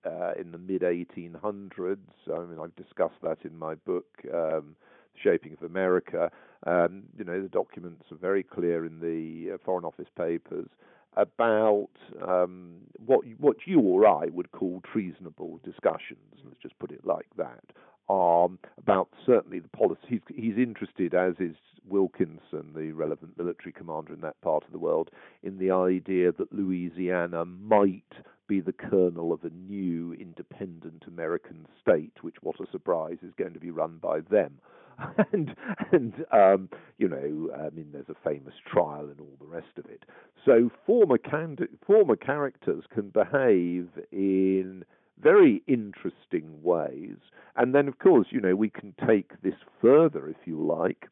uh, 0.06 0.32
in 0.40 0.52
the 0.52 0.58
mid 0.58 0.82
1800s. 0.82 1.98
I 2.34 2.40
mean, 2.46 2.60
I've 2.62 2.76
discussed 2.76 3.22
that 3.24 3.40
in 3.44 3.58
my 3.58 3.76
book, 3.76 4.06
um, 4.34 4.76
Shaping 5.22 5.54
of 5.54 5.64
America. 5.64 6.32
Um, 6.66 7.04
you 7.18 7.24
know, 7.24 7.42
the 7.42 7.50
documents 7.50 8.06
are 8.12 8.18
very 8.18 8.44
clear 8.44 8.86
in 8.86 9.00
the 9.00 9.54
uh, 9.54 9.58
Foreign 9.64 9.86
Office 9.86 10.10
papers 10.16 10.70
about 11.18 11.90
um, 12.26 12.76
what 13.06 13.26
what 13.40 13.58
you 13.66 13.80
or 13.82 14.08
I 14.08 14.28
would 14.28 14.52
call 14.52 14.82
treasonable 14.92 15.60
discussions. 15.66 16.20
Let's 16.46 16.62
just 16.62 16.80
put 16.80 16.92
it 16.92 17.06
like 17.06 17.28
that. 17.38 17.64
Um, 18.10 18.58
about 18.78 19.10
certainly 19.26 19.60
the 19.60 19.68
policy. 19.68 20.00
He's, 20.08 20.22
he's 20.34 20.58
interested, 20.58 21.14
as 21.14 21.34
is 21.40 21.58
Wilkinson, 21.90 22.72
the 22.74 22.92
relevant 22.94 23.38
military 23.38 23.74
commander 23.74 24.14
in 24.14 24.22
that 24.22 24.40
part 24.42 24.64
of 24.64 24.72
the 24.72 24.80
world, 24.80 25.10
in 25.44 25.58
the 25.58 25.72
idea 25.72 26.32
that 26.32 26.54
Louisiana 26.54 27.44
might 27.44 28.14
be 28.48 28.62
the 28.62 28.72
kernel 28.72 29.34
of 29.34 29.44
a 29.44 29.50
new 29.50 30.14
independent 30.14 31.04
American 31.06 31.68
state, 31.82 32.14
which, 32.22 32.38
what 32.42 32.62
a 32.62 32.72
surprise, 32.72 33.18
is 33.22 33.34
going 33.38 33.54
to 33.54 33.60
be 33.60 33.72
run 33.72 33.98
by 34.02 34.22
them. 34.22 34.60
and 35.34 35.56
and 35.92 36.14
um, 36.32 36.70
you 36.98 37.08
know, 37.08 37.52
I 37.56 37.70
mean, 37.70 37.88
there's 37.92 38.10
a 38.10 38.30
famous 38.30 38.54
trial 38.72 39.10
and 39.10 39.20
all 39.20 39.38
the 39.40 39.46
rest 39.46 39.78
of 39.78 39.86
it. 39.86 40.04
So 40.46 40.70
former 40.86 41.18
candid- 41.18 41.78
former 41.86 42.16
characters 42.16 42.84
can 42.94 43.10
behave 43.10 43.90
in 44.12 44.84
very 45.22 45.64
interesting 45.68 46.62
ways, 46.64 47.18
and 47.56 47.74
then 47.76 47.88
of 47.88 48.00
course, 48.00 48.28
you 48.32 48.42
know, 48.42 48.56
we 48.56 48.70
can 48.70 48.94
take 49.08 49.42
this 49.42 49.56
further 49.82 50.28
if 50.30 50.38
you 50.46 50.64
like 50.66 51.08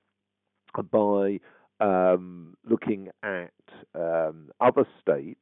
by 0.92 1.40
um, 1.80 2.56
looking 2.66 3.10
at 3.24 3.52
um, 3.94 4.50
other 4.60 4.86
states, 5.02 5.40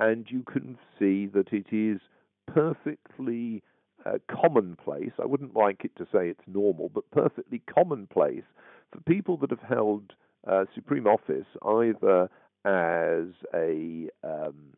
and 0.00 0.26
you 0.30 0.42
can 0.50 0.78
see 0.98 1.26
that 1.26 1.52
it 1.52 1.66
is 1.72 2.00
perfectly 2.46 3.62
uh, 4.06 4.18
commonplace. 4.30 5.12
I 5.20 5.26
wouldn't 5.26 5.56
like 5.56 5.84
it 5.84 5.96
to 5.96 6.04
say 6.04 6.28
it's 6.28 6.40
normal, 6.46 6.90
but 6.92 7.10
perfectly 7.10 7.62
commonplace 7.72 8.44
for 8.92 9.00
people 9.00 9.36
that 9.38 9.50
have 9.50 9.68
held 9.68 10.12
uh, 10.46 10.64
supreme 10.74 11.06
office 11.06 11.46
either 11.66 12.28
as 12.64 13.26
a 13.54 14.08
um, 14.22 14.72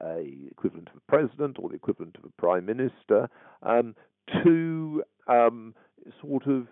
a 0.00 0.48
equivalent 0.50 0.88
of 0.88 0.96
a 0.96 1.10
president 1.10 1.58
or 1.60 1.68
the 1.68 1.76
equivalent 1.76 2.16
of 2.16 2.24
a 2.24 2.40
prime 2.40 2.66
minister 2.66 3.28
um, 3.62 3.94
to 4.42 5.02
um, 5.28 5.74
sort 6.20 6.46
of 6.46 6.66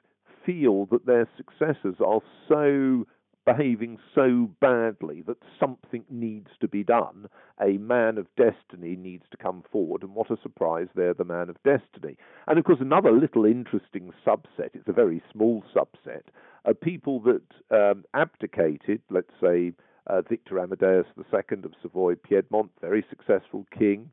feel 0.45 0.87
that 0.87 1.07
their 1.07 1.29
successors 1.37 1.97
are 2.05 2.21
so 2.49 3.07
behaving 3.47 3.99
so 4.15 4.51
badly 4.61 5.23
that 5.23 5.39
something 5.59 6.05
needs 6.11 6.51
to 6.61 6.69
be 6.69 6.85
done. 6.85 7.27
A 7.61 7.79
man 7.79 8.19
of 8.19 8.27
destiny 8.37 8.97
needs 8.97 9.25
to 9.31 9.37
come 9.37 9.63
forward, 9.71 10.03
and 10.03 10.15
what 10.15 10.31
a 10.31 10.37
surprise, 10.43 10.89
they're 10.95 11.15
the 11.15 11.25
man 11.25 11.49
of 11.49 11.63
destiny. 11.63 12.17
And 12.47 12.59
of 12.59 12.65
course, 12.65 12.81
another 12.81 13.13
little 13.13 13.45
interesting 13.45 14.13
subset, 14.27 14.71
it's 14.75 14.89
a 14.89 14.93
very 14.93 15.23
small 15.33 15.65
subset, 15.75 16.25
are 16.65 16.75
people 16.75 17.21
that 17.21 17.43
um, 17.71 18.05
abdicated, 18.15 19.01
let's 19.11 19.33
say, 19.41 19.73
uh, 20.07 20.23
Victor 20.23 20.59
Amadeus 20.59 21.07
II 21.17 21.59
of 21.65 21.73
Savoy 21.83 22.17
Piedmont, 22.17 22.71
very 22.81 23.05
successful 23.09 23.67
king, 23.77 24.11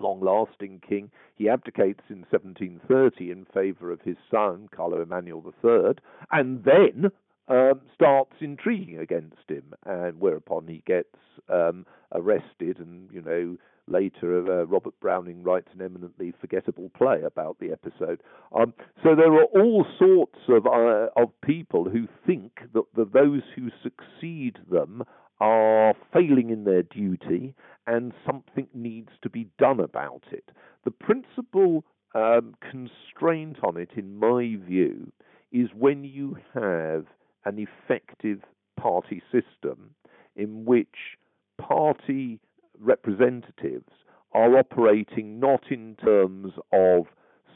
long 0.00 0.20
lasting 0.20 0.80
king. 0.86 1.10
He 1.36 1.48
abdicates 1.48 2.04
in 2.08 2.24
1730 2.30 3.30
in 3.30 3.46
favor 3.52 3.90
of 3.90 4.00
his 4.02 4.16
son, 4.30 4.68
Carlo 4.74 5.02
Emanuel 5.02 5.44
III, 5.62 5.94
and 6.32 6.64
then 6.64 7.10
um, 7.48 7.80
starts 7.94 8.34
intriguing 8.40 8.98
against 8.98 9.48
him, 9.48 9.74
and 9.86 10.20
whereupon 10.20 10.66
he 10.66 10.82
gets 10.86 11.16
um, 11.48 11.86
arrested. 12.12 12.78
And 12.78 13.08
you 13.12 13.22
know, 13.22 13.56
later 13.86 14.60
uh, 14.60 14.64
Robert 14.66 14.98
Browning 15.00 15.42
writes 15.42 15.68
an 15.74 15.82
eminently 15.82 16.32
forgettable 16.40 16.90
play 16.96 17.22
about 17.22 17.58
the 17.58 17.72
episode. 17.72 18.22
Um, 18.54 18.74
so 19.02 19.14
there 19.14 19.32
are 19.32 19.44
all 19.44 19.86
sorts 19.98 20.38
of 20.48 20.66
uh, 20.66 21.08
of 21.20 21.28
people 21.42 21.88
who 21.88 22.06
think 22.26 22.52
that 22.74 22.84
the, 22.94 23.04
those 23.04 23.42
who 23.56 23.68
succeed 23.82 24.58
them 24.70 25.02
are 25.40 25.94
failing 26.12 26.50
in 26.50 26.64
their 26.64 26.82
duty, 26.82 27.54
and 27.86 28.12
something 28.26 28.66
needs 28.74 29.10
to 29.22 29.30
be 29.30 29.48
done 29.58 29.80
about 29.80 30.24
it. 30.32 30.50
The 30.84 30.90
principal 30.90 31.84
um, 32.14 32.54
constraint 32.70 33.58
on 33.62 33.76
it, 33.76 33.90
in 33.96 34.16
my 34.16 34.56
view, 34.66 35.12
is 35.52 35.68
when 35.76 36.04
you 36.04 36.36
have 36.54 37.06
an 37.48 37.58
effective 37.58 38.40
party 38.78 39.22
system 39.32 39.94
in 40.36 40.64
which 40.64 41.16
party 41.58 42.38
representatives 42.78 43.90
are 44.32 44.58
operating 44.58 45.40
not 45.40 45.62
in 45.70 45.96
terms 45.96 46.52
of 46.72 47.06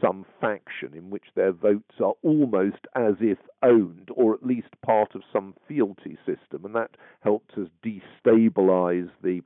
some 0.01 0.25
faction 0.41 0.93
in 0.95 1.11
which 1.11 1.27
their 1.37 1.53
votes 1.53 1.95
are 2.03 2.15
almost 2.23 2.87
as 2.97 3.15
if 3.21 3.39
owned, 3.63 4.09
or 4.15 4.35
at 4.35 4.45
least 4.45 4.69
part 4.85 5.15
of 5.15 5.23
some 5.33 5.55
fealty 5.69 6.19
system, 6.27 6.65
and 6.65 6.75
that 6.75 6.91
helps 7.21 7.55
us 7.57 7.69
destabilize 7.85 9.09
the 9.23 9.41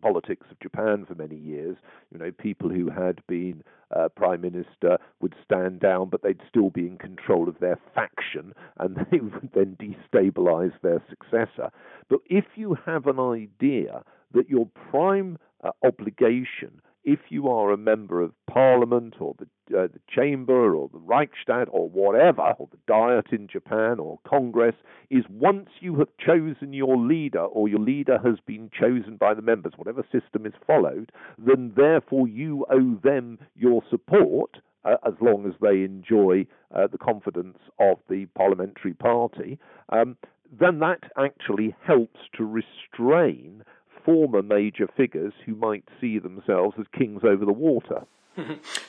politics 0.00 0.46
of 0.50 0.58
Japan 0.60 1.04
for 1.06 1.14
many 1.14 1.36
years. 1.36 1.76
You 2.12 2.18
know, 2.18 2.30
people 2.32 2.68
who 2.68 2.90
had 2.90 3.20
been 3.26 3.62
uh, 3.94 4.08
prime 4.08 4.40
minister 4.40 4.98
would 5.20 5.34
stand 5.44 5.80
down, 5.80 6.08
but 6.08 6.22
they'd 6.22 6.40
still 6.48 6.70
be 6.70 6.86
in 6.86 6.98
control 6.98 7.48
of 7.48 7.58
their 7.60 7.78
faction, 7.94 8.54
and 8.78 8.96
they 9.10 9.18
would 9.18 9.50
then 9.54 9.76
destabilize 9.80 10.72
their 10.82 11.02
successor. 11.08 11.70
But 12.08 12.20
if 12.26 12.44
you 12.56 12.76
have 12.86 13.06
an 13.06 13.20
idea 13.20 14.02
that 14.32 14.48
your 14.48 14.66
prime 14.90 15.38
uh, 15.62 15.70
obligation 15.84 16.80
if 17.04 17.20
you 17.28 17.48
are 17.48 17.72
a 17.72 17.76
member 17.76 18.20
of 18.20 18.32
parliament 18.46 19.14
or 19.20 19.34
the, 19.38 19.78
uh, 19.78 19.86
the 19.86 20.00
chamber 20.08 20.74
or 20.74 20.88
the 20.92 20.98
Reichstag 20.98 21.68
or 21.70 21.88
whatever, 21.88 22.54
or 22.58 22.68
the 22.70 22.78
Diet 22.86 23.26
in 23.32 23.48
Japan 23.48 23.98
or 23.98 24.18
Congress, 24.28 24.74
is 25.10 25.24
once 25.30 25.68
you 25.80 25.96
have 25.96 26.08
chosen 26.18 26.72
your 26.72 26.96
leader 26.96 27.40
or 27.42 27.68
your 27.68 27.80
leader 27.80 28.18
has 28.24 28.38
been 28.46 28.70
chosen 28.78 29.16
by 29.16 29.34
the 29.34 29.42
members, 29.42 29.72
whatever 29.76 30.04
system 30.12 30.46
is 30.46 30.52
followed, 30.66 31.12
then 31.38 31.72
therefore 31.76 32.28
you 32.28 32.66
owe 32.70 32.98
them 33.02 33.38
your 33.54 33.82
support. 33.88 34.58
Uh, 34.82 34.96
as 35.06 35.12
long 35.20 35.44
as 35.44 35.52
they 35.60 35.82
enjoy 35.82 36.46
uh, 36.74 36.86
the 36.86 36.96
confidence 36.96 37.58
of 37.78 37.98
the 38.08 38.24
parliamentary 38.34 38.94
party, 38.94 39.58
um, 39.90 40.16
then 40.58 40.78
that 40.78 41.00
actually 41.18 41.74
helps 41.84 42.18
to 42.34 42.44
restrain 42.44 43.62
former 44.04 44.42
major 44.42 44.88
figures 44.96 45.32
who 45.46 45.54
might 45.54 45.84
see 46.00 46.18
themselves 46.18 46.76
as 46.78 46.86
kings 46.96 47.22
over 47.24 47.44
the 47.44 47.52
water. 47.52 48.06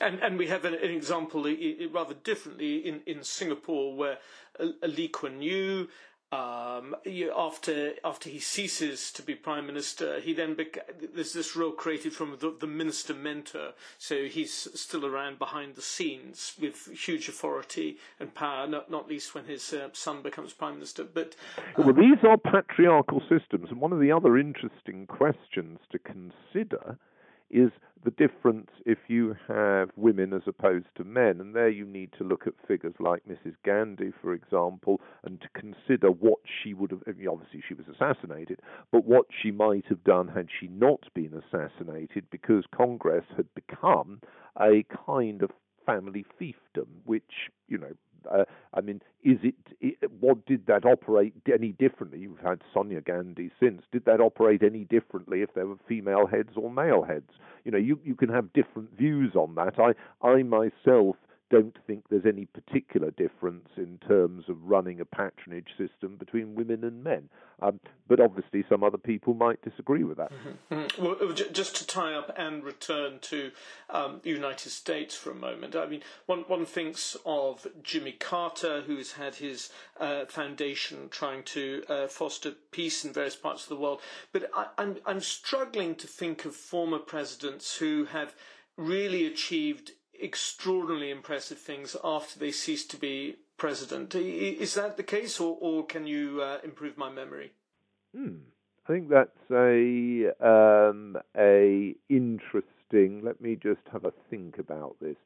and 0.00 0.20
and 0.20 0.38
we 0.38 0.46
have 0.46 0.64
an, 0.64 0.74
an 0.74 0.90
example 0.90 1.44
rather 1.92 2.14
differently 2.14 2.76
in, 2.76 3.00
in 3.06 3.24
Singapore 3.24 3.96
where 3.96 4.18
Lee 4.82 5.08
Kuan 5.08 5.42
Yew 5.42 5.88
um, 6.32 6.96
after 7.36 7.92
after 8.04 8.30
he 8.30 8.40
ceases 8.40 9.12
to 9.12 9.22
be 9.22 9.34
prime 9.34 9.66
minister, 9.66 10.18
he 10.18 10.32
then 10.32 10.56
beca- 10.56 11.14
there's 11.14 11.34
this 11.34 11.54
role 11.54 11.72
created 11.72 12.14
from 12.14 12.38
the, 12.40 12.56
the, 12.58 12.66
minister 12.66 13.12
mentor. 13.12 13.72
So 13.98 14.24
he's 14.24 14.68
still 14.74 15.04
around 15.04 15.38
behind 15.38 15.74
the 15.74 15.82
scenes 15.82 16.54
with 16.58 16.86
huge 16.86 17.28
authority 17.28 17.98
and 18.18 18.34
power, 18.34 18.66
not 18.66 18.90
not 18.90 19.08
least 19.08 19.34
when 19.34 19.44
his 19.44 19.74
uh, 19.74 19.90
son 19.92 20.22
becomes 20.22 20.54
prime 20.54 20.74
minister. 20.76 21.04
But 21.04 21.36
well, 21.76 21.92
these 21.92 22.24
are 22.26 22.38
patriarchal 22.38 23.20
systems, 23.28 23.68
and 23.70 23.78
one 23.78 23.92
of 23.92 24.00
the 24.00 24.10
other 24.10 24.38
interesting 24.38 25.06
questions 25.06 25.80
to 25.90 25.98
consider 25.98 26.98
is 27.52 27.70
the 28.04 28.10
difference 28.10 28.70
if 28.84 28.98
you 29.06 29.36
have 29.46 29.90
women 29.96 30.32
as 30.32 30.42
opposed 30.46 30.86
to 30.96 31.04
men. 31.04 31.40
And 31.40 31.54
there 31.54 31.68
you 31.68 31.84
need 31.84 32.10
to 32.18 32.24
look 32.24 32.46
at 32.46 32.54
figures 32.66 32.94
like 32.98 33.22
Mrs. 33.28 33.54
Gandhi, 33.64 34.12
for 34.20 34.34
example, 34.34 35.00
and 35.22 35.40
to 35.40 35.48
consider 35.54 36.10
what 36.10 36.40
she 36.62 36.74
would 36.74 36.90
have. 36.90 37.02
Obviously, 37.06 37.62
she 37.66 37.74
was 37.74 37.86
assassinated, 37.88 38.60
but 38.90 39.04
what 39.04 39.26
she 39.40 39.50
might 39.52 39.84
have 39.88 40.02
done 40.02 40.28
had 40.28 40.48
she 40.58 40.66
not 40.66 41.00
been 41.14 41.32
assassinated, 41.32 42.24
because 42.30 42.64
Congress 42.74 43.24
had 43.36 43.46
become 43.54 44.20
a 44.60 44.84
kind 45.06 45.42
of 45.42 45.50
family 45.86 46.24
fiefdom, 46.40 46.86
which, 47.04 47.50
you 47.68 47.78
know, 47.78 47.92
uh, 48.30 48.44
I 48.74 48.80
mean, 48.80 49.00
is 49.22 49.38
it, 49.42 49.54
it, 49.80 50.10
What 50.20 50.44
did 50.46 50.66
that 50.66 50.84
operate 50.84 51.34
any 51.52 51.72
differently? 51.72 52.18
You've 52.20 52.38
had 52.38 52.60
Sonia 52.72 53.00
Gandhi 53.00 53.50
since. 53.60 53.82
Did 53.92 54.04
that 54.04 54.20
operate 54.20 54.62
any 54.62 54.84
differently 54.84 55.42
if 55.42 55.54
there 55.54 55.66
were 55.66 55.76
female 55.88 56.26
heads 56.26 56.50
or 56.56 56.70
male 56.70 57.02
heads? 57.02 57.30
You 57.64 57.72
know, 57.72 57.78
you 57.78 57.98
you 58.04 58.14
can 58.14 58.28
have 58.28 58.52
different 58.52 58.96
views 58.96 59.34
on 59.34 59.54
that. 59.56 59.78
I 59.78 59.94
I 60.26 60.42
myself 60.42 61.16
don't 61.52 61.76
think 61.86 62.04
there's 62.08 62.24
any 62.26 62.46
particular 62.46 63.10
difference 63.10 63.68
in 63.76 63.98
terms 64.08 64.44
of 64.48 64.56
running 64.62 65.00
a 65.00 65.04
patronage 65.04 65.68
system 65.76 66.16
between 66.16 66.54
women 66.54 66.82
and 66.82 67.04
men. 67.04 67.28
Um, 67.60 67.78
but 68.08 68.20
obviously, 68.20 68.64
some 68.70 68.82
other 68.82 68.96
people 68.96 69.34
might 69.34 69.60
disagree 69.62 70.02
with 70.02 70.16
that. 70.16 70.32
Mm-hmm. 70.32 70.74
mm-hmm. 70.74 71.04
Well, 71.04 71.32
just 71.34 71.76
to 71.76 71.86
tie 71.86 72.14
up 72.14 72.34
and 72.38 72.64
return 72.64 73.18
to 73.20 73.50
um, 73.90 74.20
the 74.22 74.30
United 74.30 74.70
States 74.70 75.14
for 75.14 75.30
a 75.30 75.34
moment, 75.34 75.76
I 75.76 75.86
mean, 75.86 76.00
one, 76.24 76.40
one 76.48 76.64
thinks 76.64 77.18
of 77.26 77.66
Jimmy 77.82 78.12
Carter, 78.12 78.80
who's 78.80 79.12
had 79.12 79.34
his 79.34 79.70
uh, 80.00 80.24
foundation 80.24 81.08
trying 81.10 81.42
to 81.44 81.84
uh, 81.88 82.06
foster 82.06 82.52
peace 82.70 83.04
in 83.04 83.12
various 83.12 83.36
parts 83.36 83.64
of 83.64 83.68
the 83.68 83.76
world. 83.76 84.00
But 84.32 84.50
I, 84.56 84.68
I'm, 84.78 84.96
I'm 85.04 85.20
struggling 85.20 85.96
to 85.96 86.06
think 86.06 86.46
of 86.46 86.56
former 86.56 86.98
presidents 86.98 87.76
who 87.76 88.06
have 88.06 88.34
really 88.78 89.26
achieved 89.26 89.92
extraordinarily 90.22 91.10
impressive 91.10 91.58
things 91.58 91.96
after 92.04 92.38
they 92.38 92.52
cease 92.52 92.86
to 92.86 92.96
be 92.96 93.36
president. 93.56 94.14
Is 94.14 94.74
that 94.74 94.96
the 94.96 95.02
case, 95.02 95.40
or, 95.40 95.56
or 95.60 95.84
can 95.84 96.06
you 96.06 96.40
uh, 96.42 96.58
improve 96.64 96.96
my 96.96 97.10
memory? 97.10 97.52
Hmm. 98.14 98.36
I 98.84 98.92
think 98.92 99.10
that's 99.10 99.30
a 99.50 100.32
um, 100.44 101.16
a 101.36 101.94
interesting. 102.08 103.22
Let 103.24 103.40
me 103.40 103.56
just 103.56 103.80
have 103.92 104.04
a 104.04 104.12
think 104.28 104.58
about 104.58 104.96
this. 105.00 105.16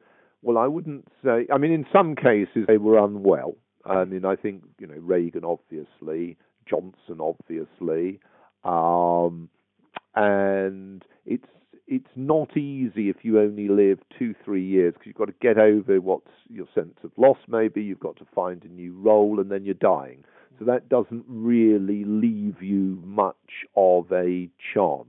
Well, 0.43 0.59
I 0.59 0.67
wouldn't 0.67 1.09
say. 1.25 1.47
I 1.53 1.57
mean, 1.57 1.73
in 1.73 1.87
some 1.93 2.15
cases 2.17 2.67
they 2.69 2.77
were 2.77 3.03
unwell. 3.03 3.57
I 3.85 4.05
mean, 4.05 4.27
I 4.27 4.37
think 4.37 4.63
you 4.79 4.87
know 4.87 4.99
Reagan, 4.99 5.45
obviously, 5.45 6.37
Johnson, 6.69 7.19
obviously, 7.21 8.21
um, 8.63 9.49
and 10.15 11.03
it's 11.25 11.49
it's 11.89 12.07
not 12.17 12.57
easy 12.57 13.09
if 13.09 13.17
you 13.23 13.41
only 13.41 13.69
live 13.69 13.99
two, 14.19 14.35
three 14.45 14.65
years 14.65 14.95
because 14.95 15.07
you've 15.07 15.17
got 15.17 15.27
to 15.27 15.35
get 15.41 15.59
over 15.59 16.01
what's 16.01 16.31
your 16.49 16.67
sense 16.75 16.97
of 17.05 17.13
loss, 17.17 17.39
maybe. 17.49 17.83
You've 17.83 18.01
got 18.01 18.17
to 18.17 18.27
find 18.35 18.63
a 18.65 18.69
new 18.69 18.95
role, 18.99 19.41
and 19.41 19.51
then 19.51 19.65
you're 19.65 19.75
dying. 19.75 20.25
So 20.59 20.65
that 20.65 20.89
doesn't 20.89 21.25
really 21.29 22.05
leave 22.05 22.63
you 22.63 23.01
much 23.05 23.67
of 23.77 24.11
a 24.11 24.49
chance. 24.75 25.07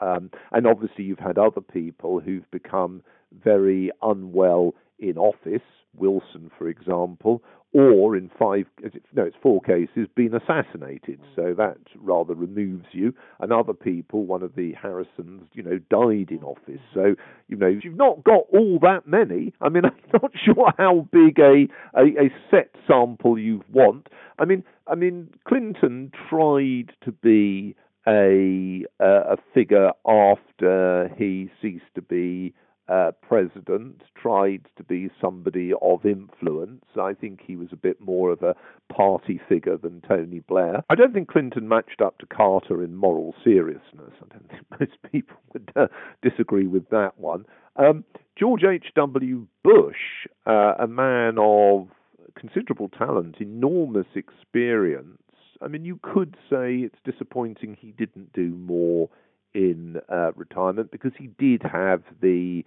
Um, 0.00 0.30
and 0.52 0.66
obviously, 0.66 1.04
you've 1.04 1.18
had 1.18 1.38
other 1.38 1.60
people 1.60 2.20
who've 2.20 2.48
become 2.50 3.02
very 3.44 3.90
unwell 4.02 4.74
in 4.98 5.18
office, 5.18 5.62
Wilson, 5.96 6.50
for 6.56 6.68
example, 6.68 7.42
or 7.72 8.16
in 8.16 8.30
five, 8.36 8.66
no, 9.14 9.22
it's 9.22 9.36
four 9.40 9.60
cases, 9.60 10.08
been 10.16 10.34
assassinated. 10.34 11.20
So 11.36 11.54
that 11.56 11.78
rather 11.96 12.34
removes 12.34 12.86
you. 12.92 13.14
And 13.38 13.52
other 13.52 13.74
people, 13.74 14.24
one 14.24 14.42
of 14.42 14.56
the 14.56 14.72
Harrisons, 14.72 15.42
you 15.52 15.62
know, 15.62 15.78
died 15.90 16.30
in 16.30 16.42
office. 16.42 16.80
So, 16.92 17.14
you 17.48 17.56
know, 17.56 17.68
you've 17.68 17.96
not 17.96 18.24
got 18.24 18.44
all 18.52 18.78
that 18.82 19.06
many. 19.06 19.54
I 19.60 19.68
mean, 19.68 19.84
I'm 19.84 20.20
not 20.20 20.32
sure 20.44 20.72
how 20.78 21.06
big 21.12 21.38
a, 21.38 21.68
a, 21.94 22.24
a 22.24 22.34
set 22.50 22.74
sample 22.88 23.38
you 23.38 23.62
want. 23.72 24.08
I 24.38 24.46
mean, 24.46 24.64
I 24.88 24.96
mean, 24.96 25.28
Clinton 25.46 26.10
tried 26.28 26.92
to 27.04 27.12
be 27.12 27.76
a, 28.08 28.84
a 28.98 29.36
figure 29.54 29.90
after 30.06 31.14
he 31.16 31.50
ceased 31.62 31.84
to 31.94 32.02
be 32.02 32.54
uh, 32.90 33.12
president 33.22 34.02
tried 34.20 34.66
to 34.76 34.82
be 34.82 35.10
somebody 35.20 35.72
of 35.80 36.04
influence. 36.04 36.84
I 37.00 37.14
think 37.14 37.40
he 37.46 37.56
was 37.56 37.68
a 37.72 37.76
bit 37.76 38.00
more 38.00 38.30
of 38.30 38.42
a 38.42 38.56
party 38.92 39.40
figure 39.48 39.76
than 39.76 40.02
Tony 40.06 40.40
Blair. 40.40 40.82
I 40.90 40.96
don't 40.96 41.14
think 41.14 41.28
Clinton 41.28 41.68
matched 41.68 42.00
up 42.02 42.18
to 42.18 42.26
Carter 42.26 42.82
in 42.82 42.96
moral 42.96 43.34
seriousness. 43.44 44.12
I 44.20 44.34
don't 44.34 44.48
think 44.48 44.62
most 44.80 45.12
people 45.12 45.36
would 45.52 45.72
uh, 45.76 45.86
disagree 46.22 46.66
with 46.66 46.88
that 46.90 47.18
one. 47.18 47.46
Um, 47.76 48.04
George 48.36 48.64
H.W. 48.64 49.46
Bush, 49.62 50.26
uh, 50.46 50.74
a 50.80 50.86
man 50.86 51.36
of 51.38 51.88
considerable 52.38 52.88
talent, 52.88 53.36
enormous 53.38 54.06
experience. 54.14 55.18
I 55.62 55.68
mean, 55.68 55.84
you 55.84 56.00
could 56.02 56.36
say 56.48 56.76
it's 56.76 56.98
disappointing 57.04 57.76
he 57.78 57.92
didn't 57.92 58.32
do 58.32 58.48
more 58.48 59.10
in 59.54 60.00
uh, 60.08 60.32
retirement 60.36 60.90
because 60.90 61.12
he 61.18 61.28
did 61.38 61.62
have 61.62 62.02
the, 62.20 62.64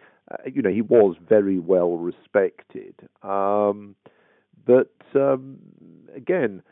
you 0.52 0.62
know, 0.62 0.70
he 0.70 0.82
was 0.82 1.16
very 1.28 1.60
well 1.60 1.98
respected. 1.98 2.96
Um, 3.22 3.96
but 4.66 4.94
um, 5.16 5.58
again, 6.16 6.64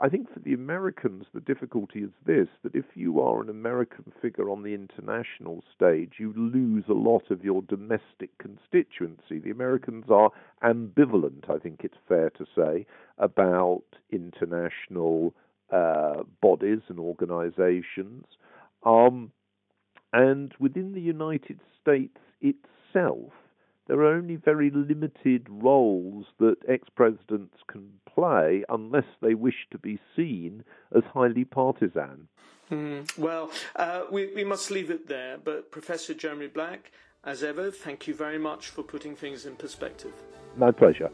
I 0.00 0.08
think 0.08 0.32
for 0.32 0.40
the 0.40 0.54
Americans, 0.54 1.26
the 1.34 1.40
difficulty 1.40 2.00
is 2.00 2.10
this 2.26 2.48
that 2.62 2.74
if 2.74 2.84
you 2.94 3.20
are 3.20 3.42
an 3.42 3.48
American 3.48 4.12
figure 4.20 4.50
on 4.50 4.62
the 4.62 4.74
international 4.74 5.62
stage, 5.74 6.14
you 6.18 6.32
lose 6.36 6.84
a 6.88 6.94
lot 6.94 7.30
of 7.30 7.44
your 7.44 7.62
domestic 7.62 8.30
constituency. 8.38 9.38
The 9.38 9.50
Americans 9.50 10.06
are 10.10 10.30
ambivalent, 10.62 11.50
I 11.50 11.58
think 11.58 11.80
it's 11.84 11.98
fair 12.08 12.30
to 12.30 12.46
say, 12.56 12.86
about 13.18 13.82
international 14.10 15.34
uh, 15.70 16.22
bodies 16.40 16.80
and 16.88 16.98
organizations. 16.98 18.24
Um, 18.84 19.32
and 20.12 20.54
within 20.58 20.92
the 20.92 21.00
United 21.00 21.60
States 21.80 22.18
itself, 22.92 23.32
there 23.88 23.98
are 24.00 24.14
only 24.14 24.36
very 24.36 24.70
limited 24.70 25.46
roles 25.48 26.26
that 26.38 26.56
ex 26.68 26.88
presidents 26.94 27.58
can 27.66 27.88
play 28.06 28.64
unless 28.68 29.04
they 29.20 29.34
wish 29.34 29.66
to 29.70 29.78
be 29.78 29.98
seen 30.14 30.64
as 30.94 31.02
highly 31.12 31.44
partisan. 31.44 32.28
Mm, 32.70 33.18
well, 33.18 33.50
uh, 33.76 34.04
we, 34.10 34.32
we 34.34 34.44
must 34.44 34.70
leave 34.70 34.90
it 34.90 35.08
there. 35.08 35.36
But 35.42 35.70
Professor 35.70 36.14
Jeremy 36.14 36.46
Black, 36.46 36.92
as 37.24 37.42
ever, 37.42 37.70
thank 37.70 38.06
you 38.06 38.14
very 38.14 38.38
much 38.38 38.68
for 38.68 38.82
putting 38.82 39.16
things 39.16 39.46
in 39.46 39.56
perspective. 39.56 40.12
My 40.56 40.70
pleasure. 40.70 41.10